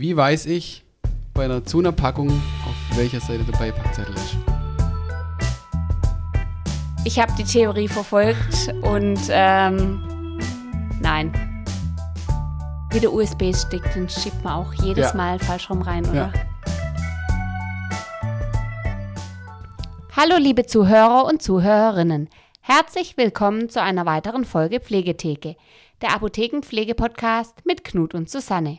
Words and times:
Wie 0.00 0.16
weiß 0.16 0.46
ich 0.46 0.84
bei 1.34 1.46
einer 1.46 1.64
zu 1.64 1.80
einer 1.80 1.90
Packung, 1.90 2.28
auf 2.28 2.96
welcher 2.96 3.18
Seite 3.18 3.42
der 3.42 3.58
Beipackzettel 3.58 4.14
ist? 4.14 4.36
Ich 7.04 7.18
habe 7.18 7.32
die 7.36 7.42
Theorie 7.42 7.88
verfolgt 7.88 8.72
und 8.82 9.18
ähm, 9.28 10.38
nein. 11.00 11.32
Wie 12.92 13.00
der 13.00 13.12
USB-Stick, 13.12 13.92
den 13.92 14.08
schiebt 14.08 14.44
man 14.44 14.52
auch 14.52 14.72
jedes 14.74 15.08
Ja. 15.08 15.16
Mal 15.16 15.40
falsch 15.40 15.68
rum 15.68 15.82
rein, 15.82 16.06
oder? 16.08 16.14
Ja. 16.14 16.32
Hallo 20.16 20.36
liebe 20.38 20.64
Zuhörer 20.64 21.24
und 21.24 21.42
Zuhörerinnen. 21.42 22.28
Herzlich 22.60 23.16
willkommen 23.16 23.68
zu 23.68 23.82
einer 23.82 24.06
weiteren 24.06 24.44
Folge 24.44 24.78
Pflegetheke, 24.78 25.56
der 26.02 26.14
Apothekenpflege-Podcast 26.14 27.66
mit 27.66 27.82
Knut 27.82 28.14
und 28.14 28.30
Susanne. 28.30 28.78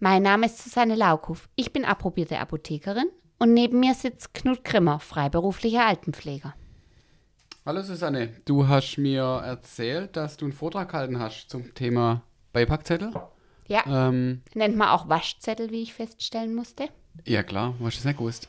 Mein 0.00 0.22
Name 0.22 0.46
ist 0.46 0.62
Susanne 0.62 0.94
Laukhoff. 0.94 1.48
Ich 1.56 1.72
bin 1.72 1.84
approbierte 1.84 2.38
Apothekerin 2.38 3.08
und 3.38 3.52
neben 3.52 3.80
mir 3.80 3.94
sitzt 3.94 4.32
Knut 4.34 4.64
Grimmer, 4.64 5.00
freiberuflicher 5.00 5.86
Altenpfleger. 5.86 6.54
Hallo 7.66 7.82
Susanne, 7.82 8.28
du 8.44 8.66
hast 8.68 8.96
mir 8.96 9.22
erzählt, 9.22 10.16
dass 10.16 10.36
du 10.36 10.46
einen 10.46 10.54
Vortrag 10.54 10.90
gehalten 10.90 11.18
hast 11.18 11.50
zum 11.50 11.74
Thema 11.74 12.22
Beipackzettel. 12.52 13.12
Ja, 13.66 13.82
Ähm, 13.86 14.42
nennt 14.54 14.76
man 14.76 14.88
auch 14.88 15.08
Waschzettel, 15.08 15.70
wie 15.70 15.82
ich 15.82 15.92
feststellen 15.92 16.54
musste. 16.54 16.88
ja 17.26 17.42
klar, 17.42 17.74
du 17.78 17.84
das 17.84 18.04
nicht 18.04 18.18
gewusst? 18.18 18.48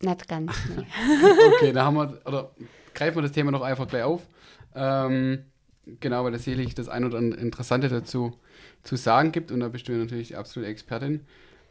Nicht 0.00 0.28
ganz. 0.28 0.52
Nee. 0.74 0.86
Okay, 1.56 1.72
da 1.72 1.84
haben 1.84 1.96
wir, 1.96 2.20
oder 2.24 2.52
greifen 2.94 3.16
wir 3.16 3.22
das 3.22 3.32
Thema 3.32 3.50
noch 3.50 3.60
einfach 3.60 3.86
gleich 3.86 4.04
auf. 4.04 4.22
Ähm, 4.74 5.49
genau, 5.98 6.24
weil 6.24 6.32
da 6.32 6.38
sicherlich 6.38 6.74
das 6.74 6.88
ein 6.88 7.04
oder 7.04 7.18
andere 7.18 7.40
Interessante 7.40 7.88
dazu 7.88 8.38
zu 8.82 8.96
sagen 8.96 9.32
gibt 9.32 9.50
und 9.50 9.60
da 9.60 9.68
bist 9.68 9.88
du 9.88 9.92
natürlich 9.92 10.28
die 10.28 10.36
absolute 10.36 10.70
Expertin. 10.70 11.26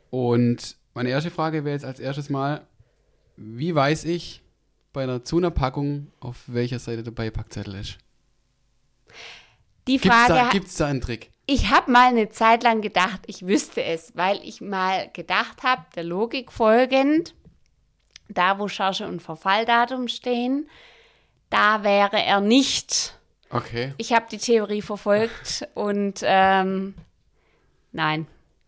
Und 0.09 0.75
meine 0.93 1.09
erste 1.09 1.31
Frage 1.31 1.63
wäre 1.63 1.75
jetzt 1.75 1.85
als 1.85 1.99
erstes 1.99 2.29
mal, 2.29 2.67
wie 3.37 3.73
weiß 3.73 4.05
ich 4.05 4.41
bei 4.91 5.03
einer 5.03 5.23
zu 5.23 5.37
einer 5.37 5.51
Packung, 5.51 6.07
auf 6.19 6.43
welcher 6.47 6.79
Seite 6.79 7.03
der 7.03 7.11
Beipackzettel 7.11 7.75
ist? 7.75 7.97
Die 9.87 9.97
Gibt 9.97 10.05
es 10.05 10.11
Frage, 10.11 10.59
da, 10.59 10.65
da 10.77 10.85
einen 10.87 11.01
Trick? 11.01 11.31
ich 11.51 11.71
habe 11.71 11.91
mal 11.91 12.09
eine 12.09 12.29
Zeit 12.29 12.61
lang 12.61 12.81
gedacht, 12.81 13.21
ich 13.25 13.47
wüsste 13.47 13.83
es, 13.83 14.15
weil 14.15 14.39
ich 14.43 14.61
mal 14.61 15.09
gedacht 15.13 15.63
habe, 15.63 15.83
der 15.95 16.03
Logik 16.03 16.51
folgend, 16.51 17.33
da 18.27 18.59
wo 18.59 18.67
Charge 18.67 19.07
und 19.07 19.19
Verfalldatum 19.19 20.07
stehen, 20.07 20.69
da 21.49 21.83
wäre 21.83 22.21
er 22.23 22.39
nicht. 22.39 23.17
Okay. 23.49 23.93
Ich 23.97 24.13
habe 24.13 24.25
die 24.31 24.37
Theorie 24.37 24.81
verfolgt 24.81 25.67
und 25.73 26.21
ähm, 26.23 26.93
nein. 27.91 28.27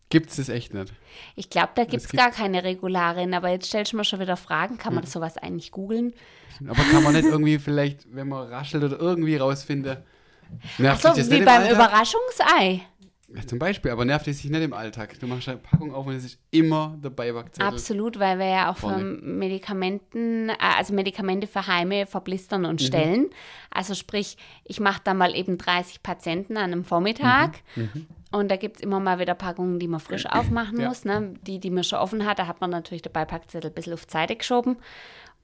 Gibt 0.09 0.29
es 0.29 0.35
das 0.35 0.49
echt 0.49 0.73
nicht? 0.73 0.91
Ich 1.35 1.49
glaube, 1.49 1.69
da 1.75 1.85
gibt 1.85 2.03
es 2.03 2.11
gar 2.11 2.31
keine 2.31 2.63
Regularien, 2.63 3.33
aber 3.33 3.49
jetzt 3.49 3.67
stellst 3.67 3.93
du 3.93 3.97
mir 3.97 4.03
schon 4.03 4.19
wieder 4.19 4.35
Fragen. 4.35 4.77
Kann 4.77 4.93
man 4.93 5.03
das 5.03 5.13
sowas 5.13 5.37
eigentlich 5.37 5.71
googeln? 5.71 6.13
Aber 6.67 6.83
kann 6.83 7.01
man 7.03 7.13
nicht 7.13 7.25
irgendwie 7.25 7.59
vielleicht, 7.59 8.13
wenn 8.13 8.27
man 8.27 8.47
raschelt 8.49 8.83
oder 8.83 8.99
irgendwie 8.99 9.37
rausfindet, 9.37 10.03
nervt 10.77 11.01
So, 11.01 11.13
dich 11.13 11.27
das 11.27 11.31
wie 11.31 11.45
beim? 11.45 11.71
Überraschungsei. 11.71 12.81
Ja, 13.33 13.47
zum 13.47 13.59
Beispiel, 13.59 13.91
aber 13.91 14.03
nervt 14.03 14.27
es 14.27 14.39
sich 14.41 14.51
nicht 14.51 14.61
im 14.61 14.73
Alltag. 14.73 15.17
Du 15.19 15.25
machst 15.27 15.47
eine 15.47 15.57
Packung 15.57 15.93
auf 15.93 16.05
und 16.05 16.13
es 16.15 16.25
ist 16.25 16.39
immer 16.51 16.97
der 17.01 17.11
Beipackzettel. 17.11 17.65
Absolut, 17.65 18.19
weil 18.19 18.37
wir 18.39 18.47
ja 18.49 18.69
auch 18.71 18.75
für 18.75 18.89
Vorne. 18.89 19.03
Medikamenten, 19.05 20.49
äh, 20.49 20.55
also 20.59 20.93
Medikamente 20.93 21.47
für 21.47 21.65
Heime 21.67 22.05
verblistern 22.05 22.61
Mhm. 22.61 22.67
und 22.67 22.81
stellen. 22.81 23.29
Also 23.69 23.93
sprich, 23.93 24.37
ich 24.65 24.79
mache 24.79 25.01
da 25.03 25.13
mal 25.13 25.35
eben 25.35 25.57
30 25.57 26.03
Patienten 26.03 26.57
an 26.57 26.71
einem 26.73 26.83
Vormittag. 26.83 27.59
Und 28.31 28.49
da 28.49 28.55
gibt 28.55 28.77
es 28.77 28.81
immer 28.83 28.99
mal 28.99 29.19
wieder 29.19 29.33
Packungen, 29.35 29.79
die 29.79 29.87
man 29.87 29.99
frisch 29.99 30.25
aufmachen 30.25 30.75
Mhm. 30.75 30.81
Ja. 30.81 30.87
muss. 30.89 31.05
Ne? 31.05 31.33
Die, 31.45 31.59
die 31.59 31.69
man 31.69 31.83
schon 31.83 31.99
offen 31.99 32.25
hat, 32.25 32.39
da 32.39 32.47
hat 32.47 32.59
man 32.61 32.69
natürlich 32.69 33.01
den 33.01 33.11
Beipackzettel 33.13 33.71
ein 33.71 33.73
bisschen 33.73 33.93
auf 33.93 34.05
die 34.05 34.11
Seite 34.11 34.35
geschoben. 34.35 34.77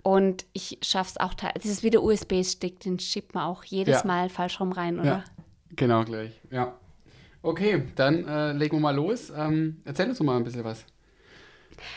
Und 0.04 0.46
ich 0.54 0.78
schaffe 0.82 1.12
es 1.12 1.18
auch, 1.20 1.34
das 1.34 1.66
ist 1.66 1.84
wie 1.84 1.90
der 1.90 2.02
USB-Stick, 2.04 2.80
den 2.82 3.00
schiebt 3.00 3.34
man 3.36 3.44
auch 3.46 3.64
jedes 3.66 4.02
Ja. 4.02 4.08
Mal 4.08 4.30
falsch 4.30 4.60
rum 4.60 4.72
rein, 4.72 5.00
oder? 5.00 5.24
Genau 5.76 6.04
gleich. 6.06 6.40
Ja. 6.50 6.78
Okay, 7.42 7.84
dann 7.96 8.28
äh, 8.28 8.54
legen 8.54 8.78
wir 8.78 8.82
mal 8.82 8.96
los. 8.96 9.32
Ähm, 9.36 9.82
erzähl 9.86 10.10
uns 10.10 10.18
doch 10.18 10.26
mal 10.26 10.38
ein 10.38 10.44
bisschen 10.44 10.64
was 10.64 10.86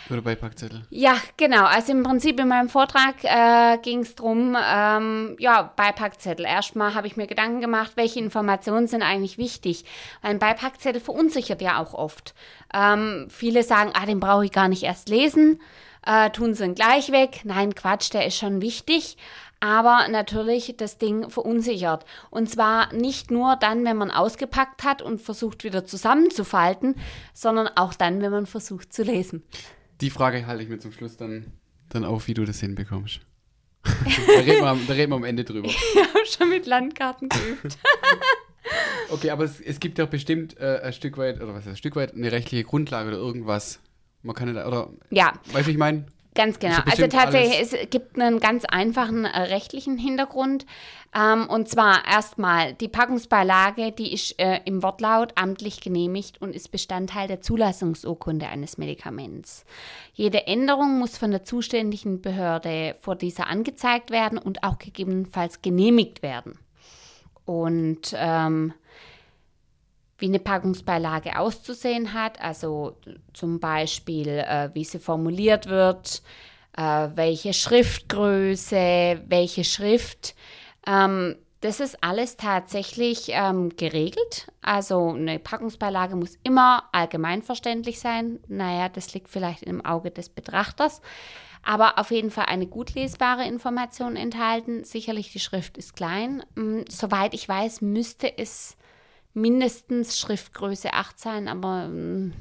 den 0.08 0.22
Beipackzettel. 0.22 0.82
Ja, 0.90 1.16
genau. 1.36 1.64
Also 1.64 1.92
im 1.92 2.02
Prinzip 2.02 2.38
in 2.40 2.48
meinem 2.48 2.68
Vortrag 2.68 3.22
äh, 3.22 3.78
ging 3.78 4.00
es 4.00 4.14
darum, 4.14 4.56
ähm, 4.62 5.36
ja, 5.38 5.72
Beipackzettel. 5.76 6.44
Erstmal 6.44 6.94
habe 6.94 7.06
ich 7.06 7.16
mir 7.16 7.26
Gedanken 7.26 7.60
gemacht, 7.60 7.92
welche 7.94 8.20
Informationen 8.20 8.86
sind 8.86 9.02
eigentlich 9.02 9.38
wichtig. 9.38 9.84
Ein 10.22 10.38
Beipackzettel 10.38 11.00
verunsichert 11.00 11.62
ja 11.62 11.80
auch 11.80 11.94
oft. 11.94 12.34
Ähm, 12.74 13.28
viele 13.30 13.62
sagen, 13.62 13.92
ah, 13.94 14.06
den 14.06 14.20
brauche 14.20 14.44
ich 14.44 14.52
gar 14.52 14.68
nicht 14.68 14.82
erst 14.82 15.08
lesen, 15.08 15.60
äh, 16.06 16.30
tun 16.30 16.54
sie 16.54 16.64
ihn 16.64 16.74
gleich 16.74 17.12
weg. 17.12 17.40
Nein, 17.44 17.74
Quatsch, 17.74 18.12
der 18.12 18.26
ist 18.26 18.36
schon 18.36 18.60
wichtig. 18.60 19.16
Aber 19.60 20.08
natürlich 20.08 20.74
das 20.78 20.96
Ding 20.96 21.28
verunsichert. 21.28 22.06
Und 22.30 22.48
zwar 22.48 22.92
nicht 22.94 23.30
nur 23.30 23.56
dann, 23.56 23.84
wenn 23.84 23.96
man 23.98 24.10
ausgepackt 24.10 24.84
hat 24.84 25.02
und 25.02 25.20
versucht 25.20 25.64
wieder 25.64 25.84
zusammenzufalten, 25.84 26.96
sondern 27.34 27.68
auch 27.76 27.92
dann, 27.92 28.22
wenn 28.22 28.30
man 28.30 28.46
versucht 28.46 28.92
zu 28.92 29.02
lesen. 29.02 29.42
Die 30.00 30.08
Frage 30.10 30.46
halte 30.46 30.62
ich 30.62 30.68
mir 30.70 30.78
zum 30.78 30.92
Schluss 30.92 31.18
dann, 31.18 31.52
dann 31.90 32.06
auf, 32.06 32.26
wie 32.26 32.32
du 32.34 32.44
das 32.46 32.60
hinbekommst. 32.60 33.20
da, 33.84 33.90
reden 34.40 34.60
wir, 34.62 34.66
am- 34.66 34.86
da 34.86 34.94
reden 34.94 35.12
wir 35.12 35.16
am 35.16 35.24
Ende 35.24 35.44
drüber. 35.44 35.68
Ich 35.68 35.96
habe 35.96 36.26
schon 36.26 36.48
mit 36.48 36.66
Landkarten 36.66 37.28
geübt. 37.28 37.78
Okay, 39.08 39.30
aber 39.30 39.42
es, 39.44 39.58
es 39.60 39.80
gibt 39.80 39.98
ja 39.98 40.04
bestimmt 40.06 40.56
äh, 40.58 40.80
ein 40.84 40.92
Stück 40.92 41.18
weit, 41.18 41.36
oder 41.38 41.48
was 41.48 41.60
heißt 41.60 41.68
ein 41.68 41.76
Stück 41.76 41.96
weit, 41.96 42.14
eine 42.14 42.30
rechtliche 42.30 42.62
Grundlage 42.62 43.08
oder 43.08 43.16
irgendwas. 43.16 43.80
Man 44.22 44.36
kann 44.36 44.52
nicht, 44.52 44.64
oder, 44.64 44.90
Ja, 45.10 45.32
weißt 45.52 45.66
du, 45.66 45.70
ich 45.72 45.78
meine? 45.78 46.06
Ganz 46.34 46.58
genau. 46.58 46.78
Also 46.90 47.06
tatsächlich, 47.06 47.56
alles- 47.56 47.72
es 47.72 47.90
gibt 47.90 48.18
einen 48.18 48.40
ganz 48.40 48.64
einfachen 48.64 49.24
äh, 49.24 49.40
rechtlichen 49.42 49.98
Hintergrund. 49.98 50.66
Ähm, 51.12 51.48
und 51.48 51.68
zwar 51.68 52.06
erstmal, 52.06 52.74
die 52.74 52.86
Packungsbeilage, 52.86 53.90
die 53.90 54.12
ist 54.12 54.38
äh, 54.40 54.60
im 54.64 54.82
Wortlaut 54.82 55.32
amtlich 55.34 55.80
genehmigt 55.80 56.40
und 56.40 56.54
ist 56.54 56.70
Bestandteil 56.70 57.26
der 57.26 57.40
Zulassungsurkunde 57.40 58.46
eines 58.46 58.78
Medikaments. 58.78 59.64
Jede 60.14 60.46
Änderung 60.46 61.00
muss 61.00 61.18
von 61.18 61.32
der 61.32 61.42
zuständigen 61.42 62.22
Behörde 62.22 62.94
vor 63.00 63.16
dieser 63.16 63.48
angezeigt 63.48 64.10
werden 64.12 64.38
und 64.38 64.62
auch 64.62 64.78
gegebenenfalls 64.78 65.62
genehmigt 65.62 66.22
werden. 66.22 66.58
Und 67.44 68.14
ähm, 68.14 68.72
wie 70.20 70.26
eine 70.26 70.38
Packungsbeilage 70.38 71.38
auszusehen 71.38 72.12
hat, 72.14 72.40
also 72.40 72.96
zum 73.32 73.60
Beispiel, 73.60 74.28
äh, 74.28 74.70
wie 74.74 74.84
sie 74.84 74.98
formuliert 74.98 75.66
wird, 75.66 76.22
äh, 76.76 77.08
welche 77.14 77.52
Schriftgröße, 77.52 79.22
welche 79.26 79.64
Schrift. 79.64 80.34
Ähm, 80.86 81.36
das 81.60 81.80
ist 81.80 82.02
alles 82.02 82.38
tatsächlich 82.38 83.26
ähm, 83.28 83.76
geregelt. 83.76 84.50
Also 84.62 85.10
eine 85.10 85.38
Packungsbeilage 85.38 86.16
muss 86.16 86.38
immer 86.42 86.84
allgemeinverständlich 86.92 88.00
sein. 88.00 88.40
Naja, 88.48 88.88
das 88.88 89.12
liegt 89.12 89.28
vielleicht 89.28 89.64
im 89.64 89.84
Auge 89.84 90.10
des 90.10 90.30
Betrachters. 90.30 91.02
Aber 91.62 91.98
auf 91.98 92.10
jeden 92.10 92.30
Fall 92.30 92.46
eine 92.46 92.66
gut 92.66 92.94
lesbare 92.94 93.44
Information 93.44 94.16
enthalten. 94.16 94.84
Sicherlich 94.84 95.32
die 95.32 95.40
Schrift 95.40 95.76
ist 95.76 95.94
klein. 95.94 96.42
Mm, 96.54 96.82
Soweit 96.88 97.34
ich 97.34 97.46
weiß, 97.46 97.82
müsste 97.82 98.38
es 98.38 98.78
mindestens 99.34 100.18
Schriftgröße 100.18 100.92
8 100.92 101.18
sein, 101.18 101.48
aber 101.48 101.84
ähm, 101.84 102.32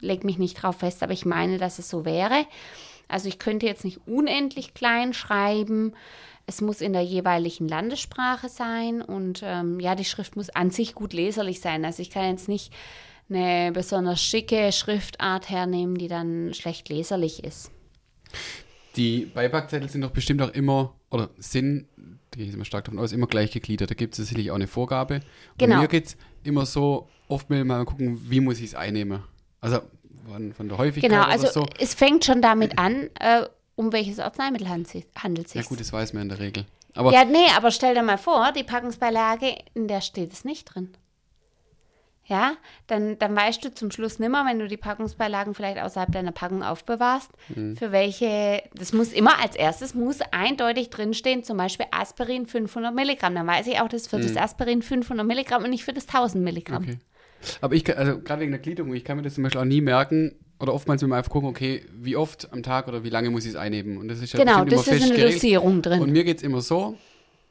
leg 0.00 0.24
mich 0.24 0.38
nicht 0.38 0.62
drauf 0.62 0.76
fest, 0.76 1.02
aber 1.02 1.12
ich 1.12 1.24
meine, 1.24 1.58
dass 1.58 1.78
es 1.78 1.88
so 1.88 2.04
wäre. 2.04 2.46
Also 3.08 3.28
ich 3.28 3.38
könnte 3.38 3.66
jetzt 3.66 3.84
nicht 3.84 4.00
unendlich 4.06 4.74
klein 4.74 5.14
schreiben. 5.14 5.94
Es 6.46 6.60
muss 6.60 6.80
in 6.80 6.92
der 6.92 7.02
jeweiligen 7.02 7.68
Landessprache 7.68 8.48
sein 8.48 9.02
und 9.02 9.40
ähm, 9.42 9.80
ja, 9.80 9.94
die 9.94 10.04
Schrift 10.04 10.36
muss 10.36 10.50
an 10.50 10.70
sich 10.70 10.94
gut 10.94 11.12
leserlich 11.12 11.60
sein. 11.60 11.84
Also 11.84 12.02
ich 12.02 12.10
kann 12.10 12.30
jetzt 12.30 12.48
nicht 12.48 12.72
eine 13.30 13.72
besonders 13.72 14.20
schicke 14.20 14.72
Schriftart 14.72 15.50
hernehmen, 15.50 15.96
die 15.96 16.08
dann 16.08 16.54
schlecht 16.54 16.88
leserlich 16.88 17.44
ist. 17.44 17.70
Die 18.98 19.26
Beipackzettel 19.26 19.88
sind 19.88 20.00
doch 20.02 20.10
bestimmt 20.10 20.42
auch 20.42 20.50
immer, 20.50 20.92
oder 21.10 21.30
sind, 21.38 21.86
die 22.34 22.38
gehe 22.38 22.46
ich 22.48 22.52
immer 22.54 22.64
stark 22.64 22.84
davon 22.84 22.98
aus, 22.98 23.12
immer 23.12 23.26
gleich 23.28 23.52
gegliedert. 23.52 23.90
Da 23.90 23.94
gibt 23.94 24.18
es 24.18 24.26
sicherlich 24.28 24.50
auch 24.50 24.56
eine 24.56 24.66
Vorgabe. 24.66 25.14
Und 25.16 25.22
Genau. 25.58 25.80
mir 25.80 25.88
geht 25.88 26.06
es 26.06 26.16
immer 26.42 26.66
so, 26.66 27.08
oft 27.28 27.48
will 27.48 27.64
mal 27.64 27.84
gucken, 27.84 28.20
wie 28.28 28.40
muss 28.40 28.58
ich 28.58 28.64
es 28.66 28.74
einnehmen. 28.74 29.22
Also 29.60 29.80
von, 30.30 30.52
von 30.52 30.68
der 30.68 30.78
Häufigkeit 30.78 31.10
Genau, 31.10 31.22
also 31.22 31.46
so. 31.46 31.66
es 31.78 31.94
fängt 31.94 32.24
schon 32.24 32.42
damit 32.42 32.76
an, 32.78 33.08
äh, 33.20 33.46
um 33.76 33.92
welches 33.92 34.18
Arzneimittel 34.18 34.68
handelt 34.68 34.88
sich- 34.88 35.04
es 35.14 35.54
Ja 35.54 35.62
sich. 35.62 35.68
gut, 35.68 35.80
das 35.80 35.92
weiß 35.92 36.12
man 36.12 36.24
in 36.24 36.28
der 36.30 36.40
Regel. 36.40 36.66
Aber 36.94 37.12
Ja, 37.12 37.24
nee, 37.24 37.46
aber 37.56 37.70
stell 37.70 37.94
dir 37.94 38.02
mal 38.02 38.18
vor, 38.18 38.50
die 38.52 38.64
Packungsbeilage, 38.64 39.56
in 39.74 39.86
der 39.86 40.00
steht 40.00 40.32
es 40.32 40.44
nicht 40.44 40.64
drin. 40.64 40.90
Ja, 42.28 42.52
dann, 42.88 43.18
dann 43.18 43.34
weißt 43.34 43.64
du 43.64 43.72
zum 43.74 43.90
Schluss 43.90 44.18
nimmer, 44.18 44.44
wenn 44.46 44.58
du 44.58 44.68
die 44.68 44.76
Packungsbeilagen 44.76 45.54
vielleicht 45.54 45.78
außerhalb 45.80 46.12
deiner 46.12 46.30
Packung 46.32 46.62
aufbewahrst, 46.62 47.30
Mhm. 47.54 47.74
für 47.76 47.90
welche, 47.90 48.62
das 48.74 48.92
muss 48.92 49.12
immer 49.14 49.40
als 49.42 49.56
erstes, 49.56 49.94
muss 49.94 50.18
eindeutig 50.30 50.90
drinstehen, 50.90 51.42
zum 51.42 51.56
Beispiel 51.56 51.86
Aspirin 51.90 52.46
500 52.46 52.94
Milligramm. 52.94 53.34
Dann 53.34 53.46
weiß 53.46 53.66
ich 53.66 53.80
auch, 53.80 53.88
das 53.88 54.02
ist 54.02 54.08
für 54.08 54.20
das 54.20 54.36
Aspirin 54.36 54.82
500 54.82 55.26
Milligramm 55.26 55.64
und 55.64 55.70
nicht 55.70 55.84
für 55.84 55.94
das 55.94 56.06
1000 56.06 56.44
Milligramm. 56.44 56.82
Mhm. 56.82 56.88
okay. 56.90 56.98
Aber 57.62 57.74
ich 57.74 57.84
kann, 57.84 57.96
also 57.96 58.20
gerade 58.20 58.42
wegen 58.42 58.52
der 58.52 58.60
Gliederung, 58.60 58.92
ich 58.94 59.04
kann 59.04 59.16
mir 59.16 59.22
das 59.22 59.34
zum 59.34 59.44
Beispiel 59.44 59.60
auch 59.60 59.64
nie 59.64 59.80
merken, 59.80 60.34
oder 60.60 60.74
oftmals 60.74 61.00
will 61.02 61.08
man 61.08 61.18
einfach 61.18 61.30
gucken, 61.30 61.48
okay, 61.48 61.84
wie 61.94 62.16
oft 62.16 62.52
am 62.52 62.62
Tag 62.62 62.88
oder 62.88 63.04
wie 63.04 63.10
lange 63.10 63.30
muss 63.30 63.44
ich 63.44 63.50
es 63.50 63.56
einnehmen. 63.56 63.96
Und 63.96 64.08
das 64.08 64.20
ist 64.20 64.32
ja 64.32 64.40
Genau, 64.40 64.64
das 64.64 64.86
immer 64.86 64.96
ist 64.96 65.12
eine. 65.12 65.22
Dosierung 65.22 65.82
drin. 65.82 66.02
Und 66.02 66.10
mir 66.10 66.24
geht 66.24 66.38
es 66.38 66.42
immer 66.42 66.60
so, 66.60 66.96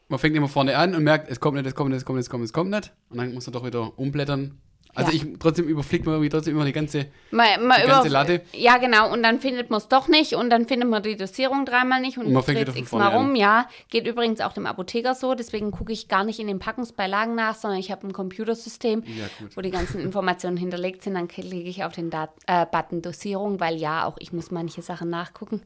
man 0.09 0.19
fängt 0.19 0.35
immer 0.35 0.50
vorne 0.50 0.77
an 0.77 0.94
und 0.94 1.03
merkt, 1.03 1.31
es 1.31 1.39
kommt 1.39 1.56
nicht, 1.56 1.65
es 1.65 1.74
kommt 1.75 1.89
nicht, 1.91 1.97
es 2.00 2.06
kommt 2.06 2.18
nicht, 2.18 2.25
es 2.25 2.29
kommt 2.29 2.41
nicht, 2.41 2.50
es 2.50 2.53
kommt 2.53 2.69
nicht. 2.71 2.91
Und 3.09 3.18
dann 3.18 3.33
muss 3.33 3.45
man 3.47 3.53
doch 3.53 3.65
wieder 3.65 3.97
umblättern. 3.97 4.57
Also 4.98 5.12
Ja. 5.12 5.18
ich 5.18 5.40
trotzdem 5.40 5.68
überfliegt 5.68 6.06
man 6.06 6.16
irgendwie 6.16 6.30
trotzdem 6.30 6.56
immer 6.56 6.66
die 6.66 6.72
ganze, 6.72 7.06
Man, 7.30 7.68
man 7.68 7.80
Die 7.82 7.88
ganze 7.88 8.10
Latte. 8.10 8.42
Ja, 8.54 8.78
genau. 8.78 9.14
Und 9.14 9.22
dann 9.22 9.40
findet 9.40 9.70
man 9.70 9.78
es 9.78 9.88
doch 9.88 10.08
nicht 10.08 10.34
und 10.34 10.50
dann 10.50 10.68
findet 10.68 10.90
man 10.90 11.04
die 11.04 11.16
Dosierung 11.16 11.66
dreimal 11.66 12.02
nicht 12.02 12.18
und, 12.18 12.26
Und 12.26 12.34
man 12.34 12.42
fängt 12.42 12.76
x-mal 12.76 13.16
rum. 13.16 13.36
Ja, 13.36 13.70
geht 13.92 14.08
übrigens 14.08 14.42
auch 14.42 14.54
dem 14.54 14.66
Apotheker 14.66 15.14
so. 15.14 15.36
Deswegen 15.36 15.70
gucke 15.70 15.94
ich 15.94 16.08
gar 16.08 16.24
nicht 16.24 16.40
in 16.40 16.48
den 16.48 16.58
Packungsbeilagen 16.58 17.36
nach, 17.36 17.54
sondern 17.54 17.80
ich 17.80 17.92
habe 17.92 18.08
ein 18.08 18.12
Computersystem, 18.12 19.04
Ja, 19.06 19.26
wo 19.56 19.62
die 19.62 19.70
ganzen 19.70 20.02
Informationen 20.02 20.58
hinterlegt 20.58 21.04
sind. 21.04 21.14
Dann 21.14 21.28
klicke 21.28 21.56
ich 21.56 21.84
auf 21.84 21.94
den 21.94 22.10
Dat 22.10 22.32
äh, 22.48 22.66
Button 22.66 23.04
Dosierung, 23.04 23.60
weil 23.60 23.76
ja, 23.76 24.04
auch 24.06 24.16
ich 24.18 24.34
muss 24.34 24.50
manche 24.50 24.82
Sachen 24.82 25.12
nachgucken. 25.12 25.62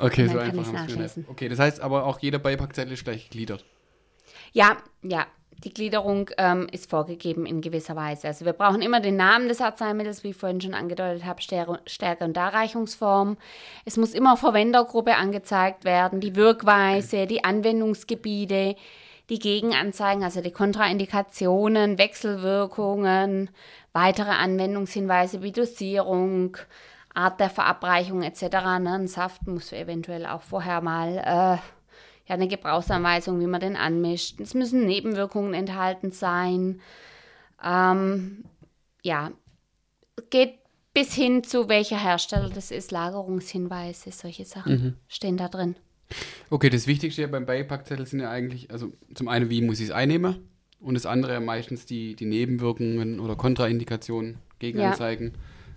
okay, 0.00 0.26
so 0.26 0.36
einfach. 0.38 0.64
Okay, 1.28 1.48
das 1.48 1.60
heißt 1.60 1.80
aber 1.80 2.06
auch 2.06 2.18
jeder 2.18 2.40
Beipackzettel 2.40 2.92
ist 2.92 3.04
gleich 3.04 3.30
gegliedert. 3.30 3.64
Ja, 4.52 4.78
ja. 5.02 5.26
Die 5.62 5.72
Gliederung 5.72 6.30
ähm, 6.36 6.66
ist 6.72 6.90
vorgegeben 6.90 7.46
in 7.46 7.60
gewisser 7.60 7.96
Weise. 7.96 8.28
Also 8.28 8.44
wir 8.44 8.52
brauchen 8.52 8.82
immer 8.82 9.00
den 9.00 9.16
Namen 9.16 9.48
des 9.48 9.60
Arzneimittels, 9.60 10.24
wie 10.24 10.30
ich 10.30 10.36
vorhin 10.36 10.60
schon 10.60 10.74
angedeutet 10.74 11.24
habe, 11.24 11.40
Stär- 11.40 11.80
Stärke 11.86 12.24
und 12.24 12.36
Darreichungsform. 12.36 13.36
Es 13.84 13.96
muss 13.96 14.12
immer 14.12 14.36
Verwendergruppe 14.36 15.14
angezeigt 15.16 15.84
werden, 15.84 16.20
die 16.20 16.36
Wirkweise, 16.36 17.26
die 17.26 17.44
Anwendungsgebiete, 17.44 18.76
die 19.30 19.38
Gegenanzeigen, 19.38 20.22
also 20.22 20.40
die 20.40 20.50
Kontraindikationen, 20.50 21.98
Wechselwirkungen, 21.98 23.50
weitere 23.92 24.30
Anwendungshinweise 24.30 25.42
wie 25.42 25.52
Dosierung, 25.52 26.56
Art 27.14 27.38
der 27.40 27.48
Verabreichung 27.48 28.22
etc. 28.22 28.42
Ne? 28.80 28.92
Ein 28.92 29.08
Saft 29.08 29.46
muss 29.46 29.72
eventuell 29.72 30.26
auch 30.26 30.42
vorher 30.42 30.80
mal 30.80 31.60
äh, 31.60 31.83
ja, 32.26 32.34
eine 32.34 32.48
Gebrauchsanweisung, 32.48 33.40
wie 33.40 33.46
man 33.46 33.60
den 33.60 33.76
anmischt. 33.76 34.40
Es 34.40 34.54
müssen 34.54 34.86
Nebenwirkungen 34.86 35.54
enthalten 35.54 36.10
sein. 36.10 36.80
Ähm, 37.62 38.44
ja, 39.02 39.30
geht 40.30 40.58
bis 40.94 41.12
hin 41.12 41.42
zu 41.42 41.68
welcher 41.68 41.98
Hersteller 41.98 42.48
das 42.48 42.70
ist, 42.70 42.92
Lagerungshinweise, 42.92 44.12
solche 44.12 44.44
Sachen 44.44 44.96
stehen 45.08 45.36
da 45.36 45.48
drin. 45.48 45.76
Okay, 46.50 46.70
das 46.70 46.86
Wichtigste 46.86 47.22
ja 47.22 47.28
beim 47.28 47.46
Beipackzettel 47.46 48.06
sind 48.06 48.20
ja 48.20 48.30
eigentlich, 48.30 48.70
also 48.70 48.92
zum 49.14 49.28
einen, 49.28 49.50
wie 49.50 49.62
muss 49.62 49.80
ich 49.80 49.86
es 49.86 49.90
einnehmen 49.90 50.48
und 50.80 50.94
das 50.94 51.06
andere 51.06 51.40
meistens 51.40 51.86
die, 51.86 52.14
die 52.14 52.26
Nebenwirkungen 52.26 53.20
oder 53.20 53.36
Kontraindikationen, 53.36 54.38
Gegenanzeigen. 54.58 55.32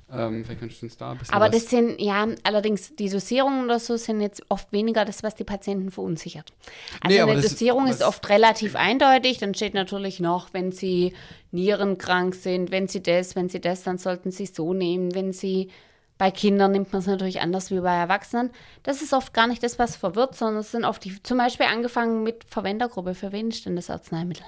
Ähm, 0.09 0.45
vielleicht 0.45 0.61
kannst 0.61 0.81
du 0.81 0.85
uns 0.85 0.95
da 0.95 1.11
ein 1.11 1.17
bisschen 1.17 1.33
Aber 1.35 1.49
das 1.49 1.69
sind, 1.69 1.99
ja, 1.99 2.25
allerdings 2.43 2.95
die 2.95 3.09
Dosierungen 3.09 3.65
oder 3.65 3.77
so 3.77 3.97
sind 3.97 4.21
jetzt 4.21 4.41
oft 4.47 4.71
weniger 4.71 5.03
das, 5.03 5.21
was 5.21 5.35
die 5.35 5.43
Patienten 5.43 5.91
verunsichert. 5.91 6.53
Also 7.01 7.13
Nee, 7.25 7.29
eine 7.29 7.41
Dosierung 7.41 7.87
ist 7.87 7.99
was- 7.99 8.07
oft 8.07 8.29
relativ 8.29 8.75
eindeutig. 8.77 9.37
Dann 9.39 9.53
steht 9.53 9.73
natürlich 9.73 10.21
noch, 10.21 10.53
wenn 10.53 10.71
sie 10.71 11.13
nierenkrank 11.51 12.35
sind, 12.35 12.71
wenn 12.71 12.87
sie 12.87 13.03
das, 13.03 13.35
wenn 13.35 13.49
sie 13.49 13.59
das, 13.59 13.83
dann 13.83 13.97
sollten 13.97 14.31
sie 14.31 14.45
so 14.45 14.73
nehmen. 14.73 15.13
Wenn 15.13 15.33
sie 15.33 15.69
bei 16.17 16.31
Kindern 16.31 16.71
nimmt 16.71 16.93
man 16.93 17.01
es 17.01 17.07
natürlich 17.07 17.41
anders 17.41 17.69
wie 17.69 17.79
bei 17.81 17.93
Erwachsenen. 17.93 18.49
Das 18.83 19.01
ist 19.01 19.11
oft 19.13 19.33
gar 19.33 19.45
nicht 19.47 19.61
das, 19.61 19.77
was 19.77 19.97
verwirrt, 19.97 20.35
sondern 20.35 20.61
es 20.61 20.71
sind 20.71 20.85
oft 20.85 21.03
die, 21.03 21.21
zum 21.21 21.37
Beispiel 21.37 21.65
angefangen 21.67 22.23
mit 22.23 22.45
Verwendergruppe. 22.45 23.13
Für 23.13 23.33
wen 23.33 23.49
ist 23.49 23.65
denn 23.65 23.75
das 23.75 23.89
Arzneimittel? 23.89 24.45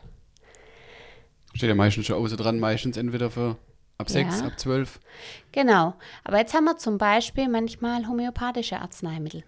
Steht 1.54 1.70
ja 1.70 1.76
meistens 1.76 2.06
schon 2.06 2.16
außer 2.16 2.38
dran, 2.38 2.60
meistens 2.60 2.96
entweder 2.96 3.30
für 3.30 3.58
ab 4.00 4.10
6, 4.10 4.40
Ja. 4.40 4.48
ab 4.48 4.60
12. 4.60 5.00
Genau. 5.52 5.94
Aber 6.24 6.38
jetzt 6.40 6.54
haben 6.56 6.66
wir 6.66 6.78
zum 6.78 6.98
Beispiel 6.98 7.48
manchmal 7.48 8.08
homöopathische 8.08 8.80
Arzneimittel. 8.80 9.44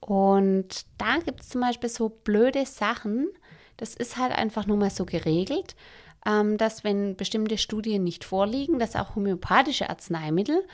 Und 0.00 0.86
da 0.96 1.18
gibt 1.24 1.42
es 1.42 1.48
zum 1.50 1.60
Beispiel 1.60 1.88
so 1.90 2.08
blöde 2.08 2.64
Sachen. 2.66 3.28
Das 3.76 3.94
ist 3.94 4.16
halt 4.16 4.32
einfach 4.32 4.66
nur 4.66 4.76
mal 4.76 4.90
so 4.90 5.04
geregelt, 5.04 5.76
ähm, 6.26 6.56
dass 6.58 6.82
wenn 6.84 7.16
bestimmte 7.16 7.58
Studien 7.58 8.02
nicht 8.02 8.24
vorliegen, 8.24 8.78
dass 8.78 8.96
auch 8.96 9.14
homöopathische 9.14 9.88
Arzneimittel 9.88 10.66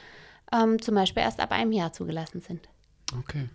ähm, 0.53 0.81
zum 0.81 0.95
Beispiel 0.95 1.23
erst 1.23 1.41
ab 1.41 1.51
einem 1.53 1.73
Jahr 1.73 1.93
zugelassen 1.93 2.41
sind. 2.41 2.69
Okay. 3.19 3.49